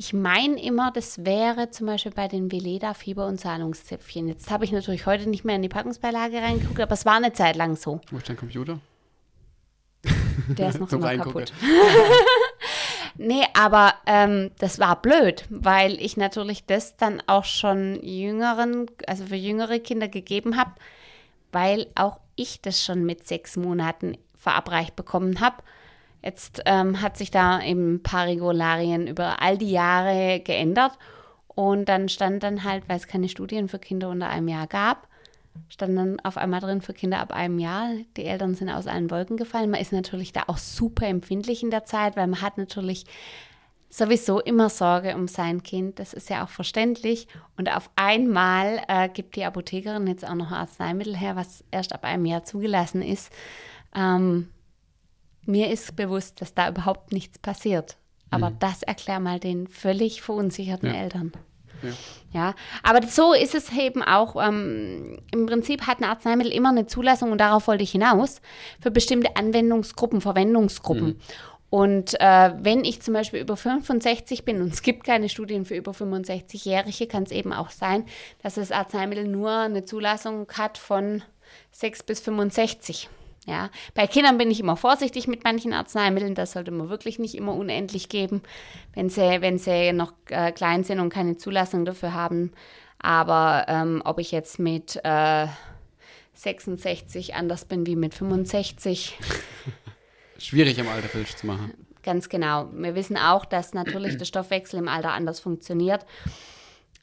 Ich 0.00 0.12
meine 0.12 0.62
immer, 0.62 0.92
das 0.92 1.24
wäre 1.24 1.70
zum 1.70 1.88
Beispiel 1.88 2.12
bei 2.12 2.28
den 2.28 2.52
Veleda 2.52 2.94
Fieber- 2.94 3.26
und 3.26 3.40
Zahlungszäpfchen. 3.40 4.28
Jetzt 4.28 4.48
habe 4.48 4.64
ich 4.64 4.70
natürlich 4.70 5.06
heute 5.06 5.28
nicht 5.28 5.44
mehr 5.44 5.56
in 5.56 5.62
die 5.62 5.68
Packungsbeilage 5.68 6.36
reingeguckt, 6.36 6.80
aber 6.80 6.92
es 6.92 7.04
war 7.04 7.16
eine 7.16 7.32
Zeit 7.32 7.56
lang 7.56 7.74
so. 7.74 8.00
Wo 8.12 8.18
ist 8.18 8.28
dein 8.28 8.36
Computer? 8.36 8.78
Der 10.46 10.68
ist 10.68 10.78
noch 10.78 10.92
immer 10.92 11.16
kaputt. 11.16 11.52
Nee, 13.20 13.42
aber 13.52 13.94
ähm, 14.06 14.52
das 14.60 14.78
war 14.78 15.02
blöd, 15.02 15.44
weil 15.50 16.00
ich 16.00 16.16
natürlich 16.16 16.66
das 16.66 16.96
dann 16.96 17.20
auch 17.26 17.44
schon 17.44 18.00
jüngeren, 18.00 18.88
also 19.08 19.26
für 19.26 19.34
jüngere 19.34 19.80
Kinder 19.80 20.06
gegeben 20.06 20.56
habe, 20.56 20.70
weil 21.50 21.88
auch 21.96 22.20
ich 22.36 22.60
das 22.60 22.84
schon 22.84 23.04
mit 23.04 23.26
sechs 23.26 23.56
Monaten 23.56 24.16
verabreicht 24.36 24.94
bekommen 24.94 25.40
habe. 25.40 25.56
Jetzt 26.22 26.62
ähm, 26.66 27.00
hat 27.00 27.16
sich 27.16 27.30
da 27.30 27.62
eben 27.62 27.94
ein 27.94 28.02
paar 28.02 28.26
Regularien 28.26 29.06
über 29.06 29.40
all 29.40 29.56
die 29.56 29.70
Jahre 29.70 30.40
geändert 30.40 30.92
und 31.48 31.88
dann 31.88 32.08
stand 32.08 32.42
dann 32.42 32.64
halt, 32.64 32.88
weil 32.88 32.96
es 32.96 33.06
keine 33.06 33.28
Studien 33.28 33.68
für 33.68 33.78
Kinder 33.78 34.08
unter 34.08 34.28
einem 34.28 34.48
Jahr 34.48 34.66
gab, 34.66 35.08
stand 35.68 35.96
dann 35.96 36.20
auf 36.20 36.36
einmal 36.36 36.60
drin 36.60 36.82
für 36.82 36.92
Kinder 36.92 37.18
ab 37.18 37.32
einem 37.32 37.58
Jahr. 37.58 37.90
Die 38.16 38.24
Eltern 38.24 38.54
sind 38.54 38.68
aus 38.68 38.86
allen 38.86 39.10
Wolken 39.10 39.36
gefallen. 39.36 39.70
Man 39.70 39.80
ist 39.80 39.92
natürlich 39.92 40.32
da 40.32 40.44
auch 40.46 40.58
super 40.58 41.06
empfindlich 41.06 41.62
in 41.62 41.70
der 41.70 41.84
Zeit, 41.84 42.16
weil 42.16 42.26
man 42.26 42.42
hat 42.42 42.58
natürlich 42.58 43.06
sowieso 43.90 44.40
immer 44.40 44.68
Sorge 44.68 45.14
um 45.14 45.28
sein 45.28 45.62
Kind. 45.62 45.98
Das 45.98 46.12
ist 46.12 46.30
ja 46.30 46.44
auch 46.44 46.48
verständlich. 46.48 47.26
Und 47.56 47.74
auf 47.74 47.90
einmal 47.96 48.82
äh, 48.88 49.08
gibt 49.08 49.36
die 49.36 49.44
Apothekerin 49.44 50.06
jetzt 50.06 50.28
auch 50.28 50.34
noch 50.34 50.50
Arzneimittel 50.50 51.16
her, 51.16 51.36
was 51.36 51.64
erst 51.70 51.92
ab 51.92 52.04
einem 52.04 52.26
Jahr 52.26 52.44
zugelassen 52.44 53.02
ist. 53.02 53.32
Ähm, 53.94 54.48
mir 55.48 55.70
ist 55.70 55.96
bewusst, 55.96 56.40
dass 56.40 56.54
da 56.54 56.68
überhaupt 56.68 57.12
nichts 57.12 57.38
passiert. 57.38 57.96
Aber 58.30 58.50
das 58.50 58.82
erklär 58.82 59.20
mal 59.20 59.40
den 59.40 59.66
völlig 59.66 60.20
verunsicherten 60.20 60.92
Ja. 60.92 61.00
Eltern. 61.00 61.32
Ja. 61.82 61.90
Ja, 62.30 62.54
aber 62.82 63.06
so 63.06 63.32
ist 63.32 63.54
es 63.54 63.72
eben 63.72 64.02
auch. 64.02 64.36
Ähm, 64.36 65.20
Im 65.32 65.46
Prinzip 65.46 65.86
hat 65.86 66.00
ein 66.00 66.04
Arzneimittel 66.04 66.52
immer 66.52 66.68
eine 66.68 66.86
Zulassung 66.86 67.32
und 67.32 67.38
darauf 67.38 67.68
wollte 67.68 67.84
ich 67.84 67.92
hinaus 67.92 68.42
für 68.80 68.90
bestimmte 68.90 69.36
Anwendungsgruppen, 69.36 70.20
Verwendungsgruppen. 70.20 71.20
Und 71.70 72.18
äh, 72.20 72.52
wenn 72.60 72.84
ich 72.84 73.00
zum 73.02 73.14
Beispiel 73.14 73.40
über 73.40 73.56
65 73.56 74.44
bin 74.44 74.60
und 74.60 74.72
es 74.72 74.82
gibt 74.82 75.04
keine 75.04 75.28
Studien 75.28 75.64
für 75.64 75.74
über 75.76 75.92
65-Jährige, 75.92 77.06
kann 77.06 77.22
es 77.22 77.30
eben 77.30 77.52
auch 77.52 77.70
sein, 77.70 78.04
dass 78.42 78.54
das 78.56 78.72
Arzneimittel 78.72 79.26
nur 79.26 79.50
eine 79.50 79.84
Zulassung 79.84 80.46
hat 80.56 80.78
von 80.78 81.22
6 81.72 82.02
bis 82.02 82.20
65. 82.20 83.08
Ja, 83.48 83.70
bei 83.94 84.06
Kindern 84.06 84.36
bin 84.36 84.50
ich 84.50 84.60
immer 84.60 84.76
vorsichtig 84.76 85.26
mit 85.26 85.42
manchen 85.42 85.72
Arzneimitteln. 85.72 86.34
Das 86.34 86.52
sollte 86.52 86.70
man 86.70 86.90
wirklich 86.90 87.18
nicht 87.18 87.34
immer 87.34 87.54
unendlich 87.54 88.10
geben, 88.10 88.42
wenn 88.92 89.08
sie, 89.08 89.40
wenn 89.40 89.56
sie 89.56 89.92
noch 89.94 90.12
äh, 90.28 90.52
klein 90.52 90.84
sind 90.84 91.00
und 91.00 91.08
keine 91.08 91.38
Zulassung 91.38 91.86
dafür 91.86 92.12
haben. 92.12 92.52
Aber 92.98 93.64
ähm, 93.68 94.02
ob 94.04 94.18
ich 94.18 94.32
jetzt 94.32 94.58
mit 94.58 95.00
äh, 95.02 95.46
66 96.34 97.36
anders 97.36 97.64
bin 97.64 97.86
wie 97.86 97.96
mit 97.96 98.12
65, 98.12 99.18
Schwierig 100.38 100.78
im 100.78 100.88
Alter 100.88 101.08
Filch 101.08 101.34
zu 101.34 101.46
machen. 101.46 101.72
ganz 102.02 102.28
genau. 102.28 102.68
Wir 102.72 102.94
wissen 102.94 103.16
auch, 103.16 103.46
dass 103.46 103.72
natürlich 103.72 104.18
der 104.18 104.26
Stoffwechsel 104.26 104.78
im 104.78 104.88
Alter 104.88 105.12
anders 105.12 105.40
funktioniert. 105.40 106.04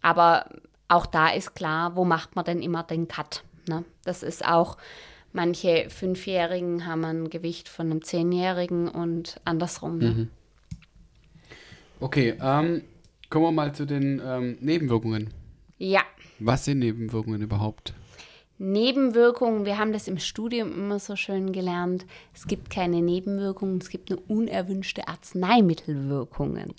Aber 0.04 0.46
auch 0.88 1.08
da 1.08 1.30
ist 1.30 1.56
klar, 1.56 1.96
wo 1.96 2.06
macht 2.06 2.36
man 2.36 2.46
denn 2.46 2.62
immer 2.62 2.84
den 2.84 3.08
Cut? 3.08 3.44
Ne? 3.68 3.84
Das 4.04 4.22
ist 4.22 4.46
auch, 4.46 4.78
manche 5.36 5.90
Fünfjährigen 5.90 6.86
haben 6.86 7.06
ein 7.06 7.30
Gewicht 7.30 7.70
von 7.70 7.92
einem 7.92 8.04
Zehnjährigen 8.04 8.88
und 8.88 9.40
andersrum. 9.46 10.00
Ne? 10.00 10.28
Okay, 12.00 12.36
ähm, 12.42 12.82
kommen 13.30 13.46
wir 13.46 13.52
mal 13.52 13.74
zu 13.74 13.86
den 13.86 14.22
ähm, 14.26 14.58
Nebenwirkungen. 14.62 15.30
Ja, 15.78 16.02
Was 16.40 16.66
sind 16.66 16.80
Nebenwirkungen 16.80 17.42
überhaupt? 17.42 17.94
Nebenwirkungen, 18.58 19.66
wir 19.66 19.78
haben 19.78 19.92
das 19.92 20.08
im 20.08 20.18
Studium 20.18 20.72
immer 20.72 21.00
so 21.00 21.18
schön 21.18 21.52
gelernt. 21.52 22.06
Es 22.34 22.48
gibt 22.48 22.70
keine 22.70 23.02
Nebenwirkungen, 23.02 23.80
es 23.80 23.90
gibt 23.90 24.10
nur 24.10 24.22
unerwünschte 24.30 25.08
Arzneimittelwirkungen. 25.10 26.74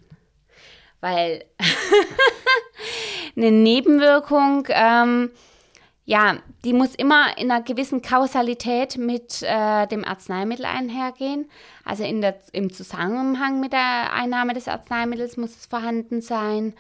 Weil 1.00 1.44
eine 3.36 3.50
Nebenwirkung, 3.52 4.66
ähm, 4.70 5.30
ja, 6.08 6.36
die 6.64 6.72
muss 6.72 6.94
immer 6.94 7.36
in 7.36 7.50
einer 7.50 7.64
gewissen 7.64 8.00
Kausalität 8.00 8.96
mit 8.96 9.42
äh, 9.42 9.88
dem 9.88 10.04
Arzneimittel 10.04 10.64
einhergehen. 10.64 11.50
Also 11.84 12.04
in 12.04 12.20
der, 12.20 12.38
im 12.52 12.72
Zusammenhang 12.72 13.58
mit 13.58 13.72
der 13.72 14.12
Einnahme 14.12 14.54
des 14.54 14.68
Arzneimittels 14.68 15.36
muss 15.36 15.56
es 15.56 15.66
vorhanden 15.66 16.22
sein. 16.22 16.74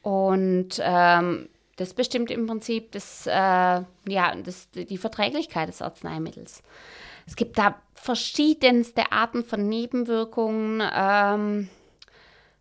Und 0.00 0.80
ähm, 0.80 1.50
das 1.76 1.92
bestimmt 1.92 2.30
im 2.30 2.46
Prinzip 2.46 2.90
das, 2.92 3.26
äh, 3.26 3.30
ja, 3.32 4.34
das, 4.42 4.70
die 4.70 4.98
Verträglichkeit 4.98 5.68
des 5.68 5.82
Arzneimittels. 5.82 6.62
Es 7.26 7.36
gibt 7.36 7.58
da 7.58 7.74
verschiedenste 7.92 9.12
Arten 9.12 9.44
von 9.44 9.68
Nebenwirkungen. 9.68 10.82
Ähm, 10.90 11.68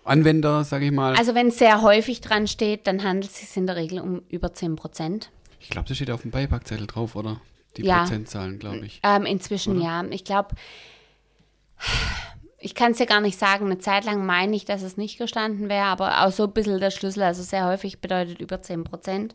Anwender, 0.04 0.64
sage 0.64 0.86
ich 0.86 0.92
mal? 0.92 1.16
Also 1.16 1.34
wenn 1.34 1.48
es 1.48 1.58
sehr 1.58 1.82
häufig 1.82 2.20
dran 2.20 2.46
steht, 2.46 2.86
dann 2.86 3.04
handelt 3.04 3.30
es 3.30 3.38
sich 3.38 3.56
in 3.56 3.66
der 3.66 3.76
Regel 3.76 4.00
um 4.00 4.22
über 4.28 4.52
10 4.52 4.76
Prozent. 4.76 5.30
Ich 5.60 5.70
glaube, 5.70 5.88
das 5.88 5.96
steht 5.96 6.10
auf 6.10 6.22
dem 6.22 6.30
Beipackzettel 6.30 6.86
drauf, 6.86 7.16
oder? 7.16 7.40
Die 7.76 7.84
ja. 7.84 8.00
Prozentzahlen, 8.00 8.58
glaube 8.58 8.86
ich. 8.86 9.00
Ähm, 9.02 9.26
inzwischen 9.26 9.76
oder? 9.76 9.84
ja. 9.84 10.04
Ich 10.10 10.24
glaube, 10.24 10.54
ich 12.58 12.74
kann 12.74 12.92
es 12.92 12.98
ja 12.98 13.06
gar 13.06 13.20
nicht 13.20 13.38
sagen. 13.38 13.66
Eine 13.66 13.78
Zeit 13.78 14.04
lang 14.04 14.24
meine 14.24 14.56
ich, 14.56 14.64
dass 14.64 14.82
es 14.82 14.96
nicht 14.96 15.18
gestanden 15.18 15.68
wäre, 15.68 15.86
aber 15.86 16.24
auch 16.24 16.32
so 16.32 16.44
ein 16.44 16.52
bisschen 16.52 16.80
der 16.80 16.90
Schlüssel, 16.90 17.22
also 17.22 17.42
sehr 17.42 17.66
häufig 17.66 18.00
bedeutet 18.00 18.40
über 18.40 18.60
10 18.62 18.84
Prozent. 18.84 19.34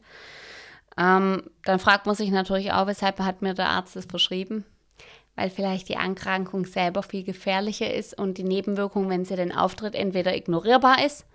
Ähm, 0.98 1.44
dann 1.64 1.80
fragt 1.80 2.06
man 2.06 2.16
sich 2.16 2.32
natürlich 2.32 2.72
auch, 2.72 2.88
weshalb 2.88 3.20
hat 3.20 3.42
mir 3.42 3.54
der 3.54 3.70
Arzt 3.70 3.96
das 3.96 4.06
verschrieben? 4.06 4.66
Weil 5.36 5.50
vielleicht 5.50 5.90
die 5.90 5.94
Erkrankung 5.94 6.66
selber 6.66 7.02
viel 7.02 7.24
gefährlicher 7.24 7.92
ist 7.92 8.18
und 8.18 8.38
die 8.38 8.44
Nebenwirkung, 8.44 9.10
wenn 9.10 9.26
sie 9.26 9.36
denn 9.36 9.52
auftritt, 9.52 9.96
entweder 9.96 10.36
ignorierbar 10.36 11.04
ist 11.04 11.26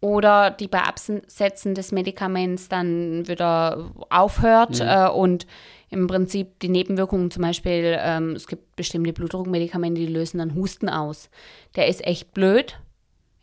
oder 0.00 0.50
die 0.50 0.68
bei 0.68 0.80
Absetzen 0.80 1.74
des 1.74 1.92
Medikaments 1.92 2.68
dann 2.68 3.26
wieder 3.26 3.90
aufhört 4.10 4.80
mhm. 4.80 4.86
äh, 4.86 5.08
und 5.08 5.46
im 5.90 6.06
Prinzip 6.06 6.60
die 6.60 6.68
Nebenwirkungen 6.68 7.30
zum 7.30 7.42
Beispiel, 7.42 7.96
ähm, 7.98 8.32
es 8.36 8.46
gibt 8.46 8.76
bestimmte 8.76 9.12
Blutdruckmedikamente, 9.12 10.00
die 10.00 10.06
lösen 10.06 10.38
dann 10.38 10.54
Husten 10.54 10.88
aus. 10.88 11.30
Der 11.76 11.88
ist 11.88 12.06
echt 12.06 12.32
blöd. 12.34 12.78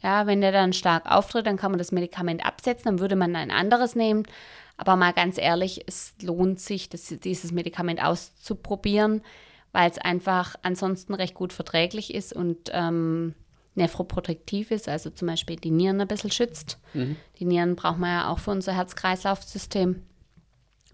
Ja, 0.01 0.27
wenn 0.27 0.41
der 0.41 0.51
dann 0.51 0.72
stark 0.72 1.12
auftritt, 1.12 1.48
dann 1.48 1.57
kann 1.57 1.72
man 1.72 1.79
das 1.79 1.91
Medikament 1.91 2.45
absetzen, 2.45 2.86
dann 2.86 3.00
würde 3.00 3.15
man 3.15 3.36
ein 3.36 3.50
anderes 3.50 3.95
nehmen. 3.95 4.24
Aber 4.77 4.96
mal 4.96 5.13
ganz 5.13 5.38
ehrlich, 5.38 5.84
es 5.88 6.13
lohnt 6.22 6.60
sich, 6.60 6.89
das, 6.89 7.08
dieses 7.08 7.51
Medikament 7.51 8.03
auszuprobieren, 8.03 9.22
weil 9.72 9.89
es 9.89 9.98
einfach 9.98 10.55
ansonsten 10.63 11.13
recht 11.13 11.34
gut 11.34 11.53
verträglich 11.53 12.13
ist 12.13 12.34
und 12.34 12.72
ähm, 12.74 13.36
nephroprotektiv 13.75 14.72
ist, 14.72 14.88
also 14.88 15.10
zum 15.10 15.27
Beispiel 15.27 15.58
die 15.58 15.72
Nieren 15.72 16.00
ein 16.01 16.08
bisschen 16.08 16.32
schützt. 16.32 16.79
Mhm. 16.94 17.17
Die 17.39 17.46
Nieren 17.46 17.75
braucht 17.75 18.00
man 18.00 18.10
ja 18.10 18.29
auch 18.29 18.39
für 18.39 18.51
unser 18.51 18.74
Herz-Kreislauf-System. 18.74 20.01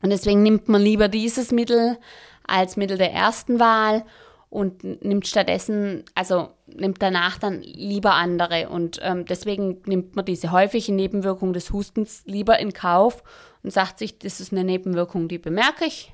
Und 0.01 0.09
deswegen 0.09 0.41
nimmt 0.41 0.67
man 0.67 0.81
lieber 0.81 1.07
dieses 1.07 1.51
Mittel 1.51 1.97
als 2.43 2.75
Mittel 2.77 2.97
der 2.97 3.13
ersten 3.13 3.59
Wahl 3.59 4.03
und 4.49 4.83
nimmt 4.83 5.27
stattdessen, 5.27 6.03
also 6.15 6.49
nimmt 6.65 7.01
danach 7.01 7.37
dann 7.37 7.61
lieber 7.61 8.15
andere. 8.15 8.69
Und 8.69 8.99
ähm, 9.01 9.25
deswegen 9.25 9.81
nimmt 9.85 10.15
man 10.15 10.25
diese 10.25 10.51
häufige 10.51 10.91
Nebenwirkung 10.91 11.53
des 11.53 11.71
Hustens 11.71 12.23
lieber 12.25 12.59
in 12.59 12.73
Kauf 12.73 13.23
und 13.63 13.71
sagt 13.71 13.99
sich, 13.99 14.19
das 14.19 14.39
ist 14.39 14.51
eine 14.51 14.63
Nebenwirkung, 14.63 15.27
die 15.27 15.37
bemerke 15.37 15.85
ich. 15.85 16.13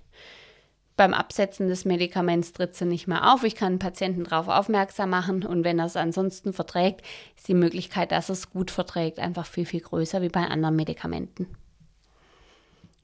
Beim 0.96 1.14
Absetzen 1.14 1.68
des 1.68 1.86
Medikaments 1.86 2.54
tritt 2.54 2.76
sie 2.76 2.86
nicht 2.86 3.08
mehr 3.08 3.32
auf. 3.32 3.44
Ich 3.44 3.54
kann 3.54 3.74
den 3.74 3.80
Patienten 3.80 4.24
darauf 4.24 4.48
aufmerksam 4.48 5.12
machen 5.12 5.46
und 5.46 5.64
wenn 5.64 5.78
er 5.78 5.86
es 5.86 5.96
ansonsten 5.96 6.54
verträgt, 6.54 7.06
ist 7.36 7.48
die 7.48 7.54
Möglichkeit, 7.54 8.12
dass 8.12 8.30
er 8.30 8.34
es 8.34 8.50
gut 8.50 8.72
verträgt, 8.72 9.20
einfach 9.20 9.46
viel, 9.46 9.66
viel 9.66 9.82
größer 9.82 10.24
wie 10.24 10.30
bei 10.30 10.48
anderen 10.48 10.76
Medikamenten. 10.76 11.48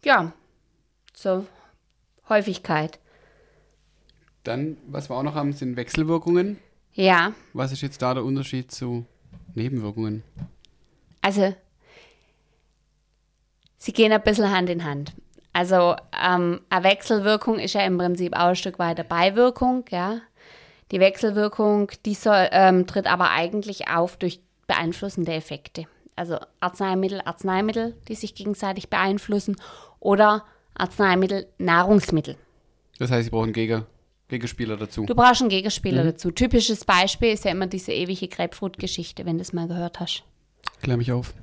Ja, 0.04 0.34
zur 1.14 1.46
Häufigkeit. 2.28 3.00
Dann, 4.44 4.78
was 4.88 5.10
wir 5.10 5.16
auch 5.16 5.24
noch 5.24 5.36
haben, 5.36 5.54
sind 5.54 5.78
Wechselwirkungen. 5.78 6.58
Ja. 6.94 7.34
Was 7.54 7.72
ist 7.72 7.82
jetzt 7.82 8.02
da 8.02 8.14
der 8.14 8.24
Unterschied 8.24 8.72
zu 8.72 9.06
Nebenwirkungen? 9.54 10.24
Also 11.22 11.56
sie 13.84 13.92
gehen 13.92 14.14
ein 14.14 14.24
bisschen 14.24 14.50
Hand 14.50 14.70
in 14.70 14.86
Hand. 14.86 15.14
Also 15.52 15.96
ähm, 16.20 16.62
eine 16.70 16.84
Wechselwirkung 16.84 17.60
ist 17.60 17.74
ja 17.74 17.82
im 17.82 17.98
Prinzip 17.98 18.34
auch 18.34 18.48
ein 18.48 18.56
Stück 18.56 18.80
weit 18.80 18.98
eine 18.98 19.08
Beiwirkung, 19.08 19.86
ja. 19.92 20.22
Die 20.92 21.00
Wechselwirkung, 21.00 21.92
die 22.06 22.14
soll, 22.14 22.48
ähm, 22.52 22.88
tritt 22.88 23.08
aber 23.08 23.32
eigentlich 23.32 23.88
auf 23.90 24.18
durch 24.18 24.40
beeinflussende 24.68 25.34
Effekte. 25.34 25.86
Also 26.16 26.38
Arzneimittel, 26.60 27.22
Arzneimittel, 27.26 27.96
die 28.08 28.16
sich 28.16 28.36
gegenseitig 28.36 28.90
beeinflussen 28.90 29.58
oder 30.00 30.46
Arzneimittel, 30.76 31.48
Nahrungsmittel. 31.58 32.36
Das 33.00 33.12
heißt, 33.12 33.26
Sie 33.26 33.32
brauchen 33.32 33.54
Gegen 33.54 33.86
Gegenspieler 34.30 34.78
dazu. 34.78 35.06
Du 35.06 35.16
brauchst 35.16 35.42
einen 35.42 35.50
Gegenspieler 35.50 36.04
mhm. 36.04 36.08
dazu. 36.08 36.32
Typisches 36.32 36.86
Beispiel 36.86 37.34
ist 37.34 37.46
ja 37.46 37.52
immer 37.52 37.68
diese 37.68 37.92
ewige 37.92 38.28
Grapefruit-Geschichte, 38.28 39.26
wenn 39.26 39.38
du 39.38 39.42
es 39.42 39.54
mal 39.54 39.68
gehört 39.68 40.00
hast. 40.00 40.24
Klär 40.82 40.98
mich 40.98 41.12
auf. 41.12 41.34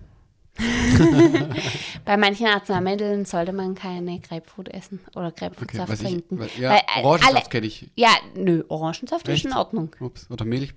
Bei 2.04 2.16
manchen 2.16 2.46
Arzneimitteln 2.46 3.24
sollte 3.24 3.52
man 3.52 3.74
keine 3.74 4.20
Grapefruit 4.20 4.68
essen 4.68 5.00
oder 5.14 5.30
Grapefruitsaft 5.32 5.92
okay, 5.92 6.02
trinken. 6.02 6.42
Ich, 6.42 6.58
ja, 6.58 6.70
Weil, 6.70 6.82
äh, 6.96 7.04
Orangensaft 7.04 7.50
kenne 7.50 7.66
ich. 7.66 7.90
Ja, 7.94 8.10
nö, 8.34 8.64
Orangensaft 8.68 9.28
Echt? 9.28 9.44
ist 9.44 9.50
in 9.50 9.56
Ordnung. 9.56 9.94
Ups, 10.00 10.26
oder 10.30 10.44
Milch. 10.44 10.74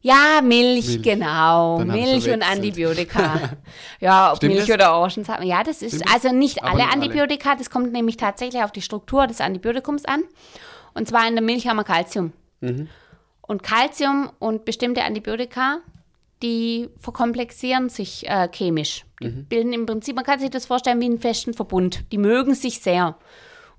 Ja, 0.00 0.42
Milch, 0.42 0.86
Milch. 0.86 1.02
genau. 1.02 1.78
Dann 1.78 1.88
Milch 1.88 2.28
und 2.28 2.42
Antibiotika. 2.42 3.56
ja, 4.00 4.32
ob 4.32 4.36
Stimmt 4.36 4.54
Milch 4.54 4.66
das? 4.66 4.74
oder 4.74 4.92
Orangensaft. 4.94 5.42
Ja, 5.44 5.62
das 5.62 5.80
ist 5.80 5.96
Stimmt 5.96 6.12
also 6.12 6.32
nicht 6.32 6.62
alle 6.62 6.76
nicht 6.76 6.92
Antibiotika. 6.92 7.50
Alle. 7.50 7.58
Das 7.58 7.70
kommt 7.70 7.92
nämlich 7.92 8.18
tatsächlich 8.18 8.62
auf 8.62 8.72
die 8.72 8.82
Struktur 8.82 9.26
des 9.26 9.40
Antibiotikums 9.40 10.04
an. 10.04 10.24
Und 10.92 11.08
zwar 11.08 11.26
in 11.26 11.34
der 11.34 11.42
Milch 11.42 11.66
haben 11.66 11.76
wir 11.76 11.84
Kalzium. 11.84 12.34
Mhm. 12.60 12.88
Und 13.40 13.62
Kalzium 13.62 14.30
und 14.38 14.66
bestimmte 14.66 15.04
Antibiotika 15.04 15.78
die 16.42 16.90
verkomplexieren 16.98 17.88
sich 17.88 18.28
äh, 18.28 18.48
chemisch. 18.52 19.04
Die 19.22 19.28
mhm. 19.28 19.46
bilden 19.46 19.72
im 19.72 19.86
Prinzip, 19.86 20.16
man 20.16 20.24
kann 20.24 20.40
sich 20.40 20.50
das 20.50 20.66
vorstellen 20.66 21.00
wie 21.00 21.06
einen 21.06 21.20
festen 21.20 21.54
Verbund. 21.54 22.04
Die 22.12 22.18
mögen 22.18 22.54
sich 22.54 22.80
sehr. 22.80 23.16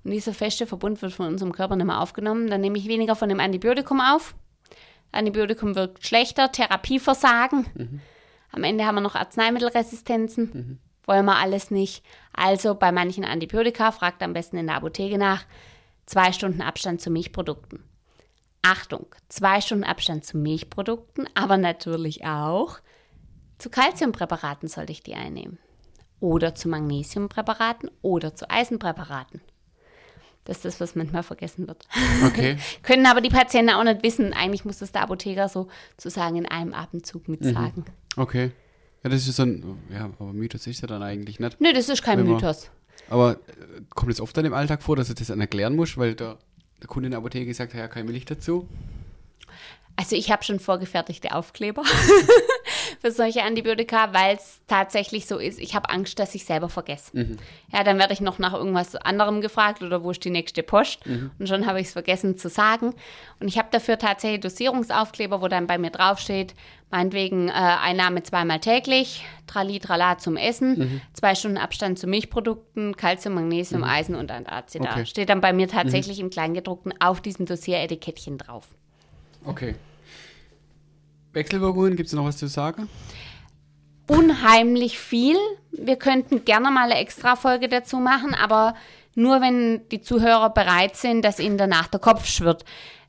Und 0.04 0.10
dieser 0.10 0.34
feste 0.34 0.66
Verbund 0.66 1.02
wird 1.02 1.12
von 1.12 1.26
unserem 1.26 1.52
Körper 1.52 1.76
nicht 1.76 1.86
mehr 1.86 2.00
aufgenommen. 2.00 2.48
Dann 2.48 2.60
nehme 2.60 2.78
ich 2.78 2.88
weniger 2.88 3.16
von 3.16 3.28
dem 3.28 3.40
Antibiotikum 3.40 4.00
auf. 4.00 4.34
Antibiotikum 5.12 5.74
wirkt 5.74 6.06
schlechter, 6.06 6.52
Therapieversagen. 6.52 7.66
Mhm. 7.74 8.00
Am 8.52 8.64
Ende 8.64 8.86
haben 8.86 8.94
wir 8.96 9.00
noch 9.00 9.14
Arzneimittelresistenzen. 9.14 10.50
Mhm. 10.52 10.78
Wollen 11.06 11.24
wir 11.24 11.36
alles 11.36 11.70
nicht. 11.70 12.04
Also 12.32 12.74
bei 12.74 12.90
manchen 12.92 13.24
Antibiotika, 13.24 13.92
fragt 13.92 14.22
am 14.22 14.32
besten 14.32 14.56
in 14.56 14.66
der 14.66 14.76
Apotheke 14.76 15.18
nach, 15.18 15.44
zwei 16.06 16.32
Stunden 16.32 16.62
Abstand 16.62 17.00
zu 17.00 17.10
Milchprodukten. 17.10 17.84
Achtung, 18.66 19.06
zwei 19.28 19.60
Stunden 19.60 19.84
Abstand 19.84 20.24
zu 20.24 20.36
Milchprodukten, 20.38 21.28
aber 21.34 21.56
natürlich 21.56 22.24
auch 22.24 22.80
zu 23.58 23.70
Kalziumpräparaten 23.70 24.68
sollte 24.68 24.90
ich 24.90 25.04
die 25.04 25.14
einnehmen. 25.14 25.58
Oder 26.18 26.54
zu 26.56 26.68
Magnesiumpräparaten 26.68 27.90
oder 28.02 28.34
zu 28.34 28.50
Eisenpräparaten. 28.50 29.40
Das 30.44 30.58
ist 30.58 30.64
das, 30.64 30.80
was 30.80 30.94
manchmal 30.96 31.22
vergessen 31.22 31.68
wird. 31.68 31.86
Okay. 32.24 32.56
Können 32.82 33.06
aber 33.06 33.20
die 33.20 33.30
Patienten 33.30 33.72
auch 33.72 33.84
nicht 33.84 34.02
wissen. 34.02 34.32
Eigentlich 34.32 34.64
muss 34.64 34.78
das 34.78 34.90
der 34.90 35.02
Apotheker 35.02 35.48
sozusagen 35.48 36.36
in 36.36 36.46
einem 36.46 36.74
Atemzug 36.74 37.28
mit 37.28 37.44
sagen. 37.44 37.84
Okay. 38.16 38.50
Ja, 39.04 39.10
das 39.10 39.28
ist 39.28 39.36
so 39.36 39.44
ein, 39.44 39.78
ja, 39.92 40.10
aber 40.18 40.32
Mythos 40.32 40.66
ist 40.66 40.80
ja 40.80 40.88
dann 40.88 41.02
eigentlich 41.02 41.38
nicht. 41.38 41.60
Nö, 41.60 41.72
das 41.72 41.88
ist 41.88 42.02
kein 42.02 42.24
Mythos. 42.24 42.70
Aber 43.10 43.32
äh, 43.32 43.82
kommt 43.90 44.10
es 44.10 44.20
oft 44.20 44.36
dann 44.36 44.44
im 44.44 44.54
Alltag 44.54 44.82
vor, 44.82 44.96
dass 44.96 45.08
du 45.08 45.14
das 45.14 45.28
dann 45.28 45.40
erklären 45.40 45.76
musst, 45.76 45.96
weil 45.98 46.14
der, 46.14 46.38
der 46.80 46.88
Kunde 46.88 47.06
in 47.06 47.10
der 47.12 47.18
Apotheke 47.18 47.52
sagt, 47.54 47.74
ja, 47.74 47.88
keine 47.88 48.10
Milch 48.10 48.24
dazu? 48.24 48.68
Also 49.96 50.14
ich 50.14 50.30
habe 50.30 50.44
schon 50.44 50.60
vorgefertigte 50.60 51.34
Aufkleber 51.34 51.82
für 53.06 53.12
solche 53.12 53.42
Antibiotika, 53.44 54.12
weil 54.12 54.36
es 54.36 54.60
tatsächlich 54.66 55.26
so 55.26 55.38
ist. 55.38 55.60
Ich 55.60 55.74
habe 55.74 55.90
Angst, 55.90 56.18
dass 56.18 56.34
ich 56.34 56.44
selber 56.44 56.68
vergesse. 56.68 57.12
Ja, 57.72 57.84
dann 57.84 57.98
werde 57.98 58.12
ich 58.12 58.20
noch 58.20 58.38
nach 58.38 58.52
irgendwas 58.52 58.96
anderem 58.96 59.40
gefragt 59.40 59.82
oder 59.82 60.02
wo 60.02 60.10
ist 60.10 60.24
die 60.24 60.30
nächste 60.30 60.62
Post 60.62 61.00
und 61.38 61.48
schon 61.48 61.66
habe 61.66 61.80
ich 61.80 61.86
es 61.86 61.92
vergessen 61.92 62.36
zu 62.36 62.48
sagen. 62.48 62.94
Und 63.38 63.48
ich 63.48 63.58
habe 63.58 63.68
dafür 63.70 63.98
tatsächlich 63.98 64.40
Dosierungsaufkleber, 64.40 65.40
wo 65.40 65.48
dann 65.48 65.66
bei 65.66 65.78
mir 65.78 65.90
draufsteht, 65.90 66.54
meinetwegen 66.90 67.48
äh, 67.48 67.52
Einnahme 67.52 68.22
zweimal 68.22 68.58
täglich, 68.58 69.24
Trali, 69.46 69.78
Trala 69.78 70.18
zum 70.18 70.36
Essen, 70.36 71.00
zwei 71.12 71.34
Stunden 71.34 71.58
Abstand 71.58 71.98
zu 71.98 72.06
Milchprodukten, 72.06 72.96
Calcium, 72.96 73.34
Magnesium, 73.34 73.84
Eisen 73.84 74.16
und 74.16 74.30
Antazida. 74.32 74.90
Okay. 74.90 75.06
Steht 75.06 75.28
dann 75.28 75.40
bei 75.40 75.52
mir 75.52 75.68
tatsächlich 75.68 76.18
im 76.18 76.30
Kleingedruckten 76.30 76.94
auf 77.00 77.20
diesem 77.20 77.46
Dossieretikettchen 77.46 78.38
drauf. 78.38 78.66
Okay. 79.44 79.76
Wechselwirkungen, 81.36 81.94
gibt 81.94 82.08
es 82.08 82.14
noch 82.14 82.24
was 82.24 82.36
zu 82.36 82.48
sagen? 82.48 82.88
unheimlich 84.06 84.98
viel. 84.98 85.36
Wir 85.72 85.96
könnten 85.96 86.44
gerne 86.44 86.70
mal 86.70 86.90
eine 86.90 87.00
Extra-Folge 87.00 87.68
dazu 87.68 87.98
machen, 87.98 88.34
aber 88.34 88.74
nur 89.14 89.40
wenn 89.40 89.88
die 89.88 90.00
Zuhörer 90.00 90.50
bereit 90.50 90.96
sind, 90.96 91.24
dass 91.24 91.40
ihnen 91.40 91.58
danach 91.58 91.88
der 91.88 92.00
Kopf 92.00 92.26
schwirrt. 92.26 92.64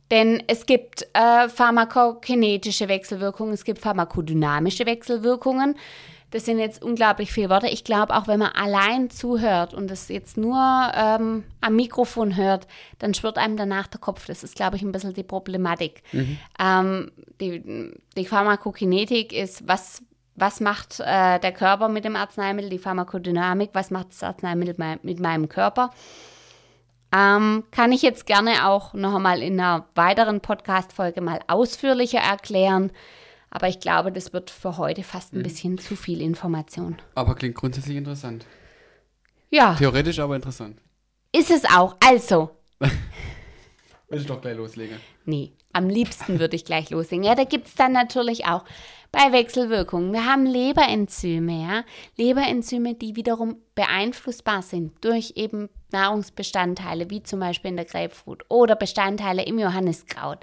Denn 0.09 0.41
es 0.47 0.65
gibt 0.65 1.05
äh, 1.13 1.49
pharmakokinetische 1.49 2.87
Wechselwirkungen, 2.87 3.53
es 3.53 3.65
gibt 3.65 3.79
pharmakodynamische 3.79 4.85
Wechselwirkungen. 4.85 5.75
Das 6.31 6.43
sind 6.43 6.59
jetzt 6.59 6.83
unglaublich 6.83 7.31
viele 7.31 7.49
Worte. 7.49 7.67
Ich 7.67 7.85
glaube, 7.85 8.13
auch 8.13 8.27
wenn 8.27 8.39
man 8.39 8.51
allein 8.51 9.09
zuhört 9.09 9.73
und 9.73 9.89
das 9.89 10.09
jetzt 10.09 10.35
nur 10.35 10.57
ähm, 10.93 11.45
am 11.61 11.75
Mikrofon 11.75 12.35
hört, 12.35 12.67
dann 12.99 13.13
schwirrt 13.13 13.37
einem 13.37 13.55
danach 13.55 13.87
der 13.87 14.01
Kopf. 14.01 14.25
Das 14.25 14.43
ist, 14.43 14.55
glaube 14.55 14.75
ich, 14.75 14.81
ein 14.81 14.91
bisschen 14.91 15.13
die 15.13 15.23
Problematik. 15.23 16.03
Ähm, 16.59 17.11
die, 17.39 17.93
die 18.17 18.25
Pharmakokinetik 18.25 19.31
ist, 19.31 19.65
was, 19.69 20.03
was 20.35 20.59
macht 20.59 20.99
äh, 20.99 21.39
der 21.39 21.53
Körper 21.53 21.87
mit 21.87 22.03
dem 22.03 22.17
Arzneimittel, 22.17 22.71
die 22.71 22.79
Pharmakodynamik, 22.79 23.69
was 23.71 23.89
macht 23.89 24.09
das 24.09 24.23
Arzneimittel 24.23 24.75
mit 25.03 25.21
meinem 25.21 25.47
Körper. 25.47 25.91
Ähm, 27.15 27.63
kann 27.71 27.93
ich 27.93 28.01
jetzt 28.01 28.25
gerne 28.25 28.67
auch 28.67 28.93
noch 28.93 29.15
einmal 29.15 29.41
in 29.41 29.59
einer 29.59 29.85
weiteren 29.95 30.41
Podcast-Folge 30.41 31.21
mal 31.21 31.39
ausführlicher 31.47 32.19
erklären. 32.19 32.91
Aber 33.49 33.67
ich 33.67 33.79
glaube, 33.79 34.11
das 34.11 34.33
wird 34.33 34.49
für 34.49 34.77
heute 34.77 35.03
fast 35.03 35.33
ein 35.33 35.43
bisschen 35.43 35.77
zu 35.77 35.95
viel 35.95 36.21
Information. 36.21 36.97
Aber 37.15 37.35
klingt 37.35 37.55
grundsätzlich 37.55 37.97
interessant. 37.97 38.45
Ja, 39.49 39.75
Theoretisch 39.75 40.19
aber 40.19 40.35
interessant. 40.35 40.81
ist 41.31 41.49
es 41.51 41.63
auch. 41.65 41.95
Also, 42.05 42.51
Will 44.09 44.21
ich 44.21 44.25
doch 44.25 44.39
gleich 44.39 44.55
loslegen. 44.55 44.97
Nee, 45.25 45.51
am 45.73 45.89
liebsten 45.89 46.39
würde 46.39 46.55
ich 46.55 46.63
gleich 46.63 46.89
loslegen. 46.89 47.25
Ja, 47.25 47.35
da 47.35 47.43
gibt 47.43 47.67
es 47.67 47.75
dann 47.75 47.91
natürlich 47.91 48.45
auch 48.45 48.63
bei 49.11 49.33
Wechselwirkungen. 49.33 50.13
Wir 50.13 50.25
haben 50.25 50.45
Leberenzyme, 50.45 51.61
ja. 51.61 51.83
Leberenzyme, 52.15 52.93
die 52.93 53.17
wiederum 53.17 53.57
beeinflussbar 53.75 54.61
sind 54.61 54.93
durch 55.03 55.33
eben 55.35 55.69
Nahrungsbestandteile, 55.91 57.09
wie 57.09 57.21
zum 57.23 57.41
Beispiel 57.41 57.71
in 57.71 57.77
der 57.77 57.85
Grapefruit 57.85 58.43
oder 58.49 58.75
Bestandteile 58.77 59.43
im 59.43 59.59
Johanniskraut. 59.59 60.39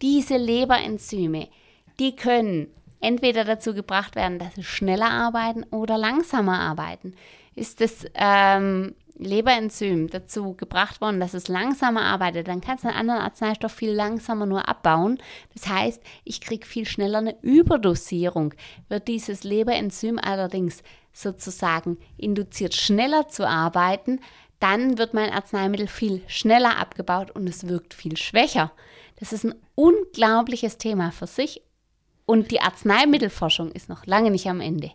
Diese 0.00 0.38
Leberenzyme, 0.38 1.48
die 1.98 2.16
können 2.16 2.68
entweder 3.00 3.44
dazu 3.44 3.74
gebracht 3.74 4.16
werden, 4.16 4.38
dass 4.38 4.54
sie 4.54 4.64
schneller 4.64 5.10
arbeiten 5.10 5.64
oder 5.70 5.98
langsamer 5.98 6.58
arbeiten. 6.58 7.14
Ist 7.54 7.80
das 7.80 8.06
ähm, 8.14 8.94
Leberenzym 9.16 10.08
dazu 10.08 10.54
gebracht 10.54 11.00
worden, 11.00 11.20
dass 11.20 11.34
es 11.34 11.48
langsamer 11.48 12.02
arbeitet, 12.02 12.48
dann 12.48 12.60
kannst 12.60 12.84
du 12.84 12.88
einen 12.88 12.96
anderen 12.96 13.20
Arzneistoff 13.20 13.72
viel 13.72 13.92
langsamer 13.92 14.46
nur 14.46 14.68
abbauen. 14.68 15.18
Das 15.54 15.68
heißt, 15.68 16.02
ich 16.24 16.40
kriege 16.40 16.66
viel 16.66 16.86
schneller 16.86 17.18
eine 17.18 17.40
Überdosierung. 17.42 18.54
Wird 18.88 19.06
dieses 19.06 19.44
Leberenzym 19.44 20.18
allerdings 20.18 20.82
sozusagen 21.12 21.98
induziert, 22.16 22.74
schneller 22.74 23.28
zu 23.28 23.46
arbeiten, 23.46 24.20
dann 24.58 24.98
wird 24.98 25.14
mein 25.14 25.30
Arzneimittel 25.30 25.86
viel 25.86 26.22
schneller 26.26 26.78
abgebaut 26.78 27.30
und 27.30 27.48
es 27.48 27.68
wirkt 27.68 27.94
viel 27.94 28.16
schwächer. 28.16 28.72
Das 29.20 29.32
ist 29.32 29.44
ein 29.44 29.54
unglaubliches 29.74 30.78
Thema 30.78 31.12
für 31.12 31.26
sich 31.26 31.62
und 32.26 32.50
die 32.50 32.60
Arzneimittelforschung 32.60 33.72
ist 33.72 33.88
noch 33.88 34.06
lange 34.06 34.30
nicht 34.30 34.46
am 34.48 34.60
Ende. 34.60 34.90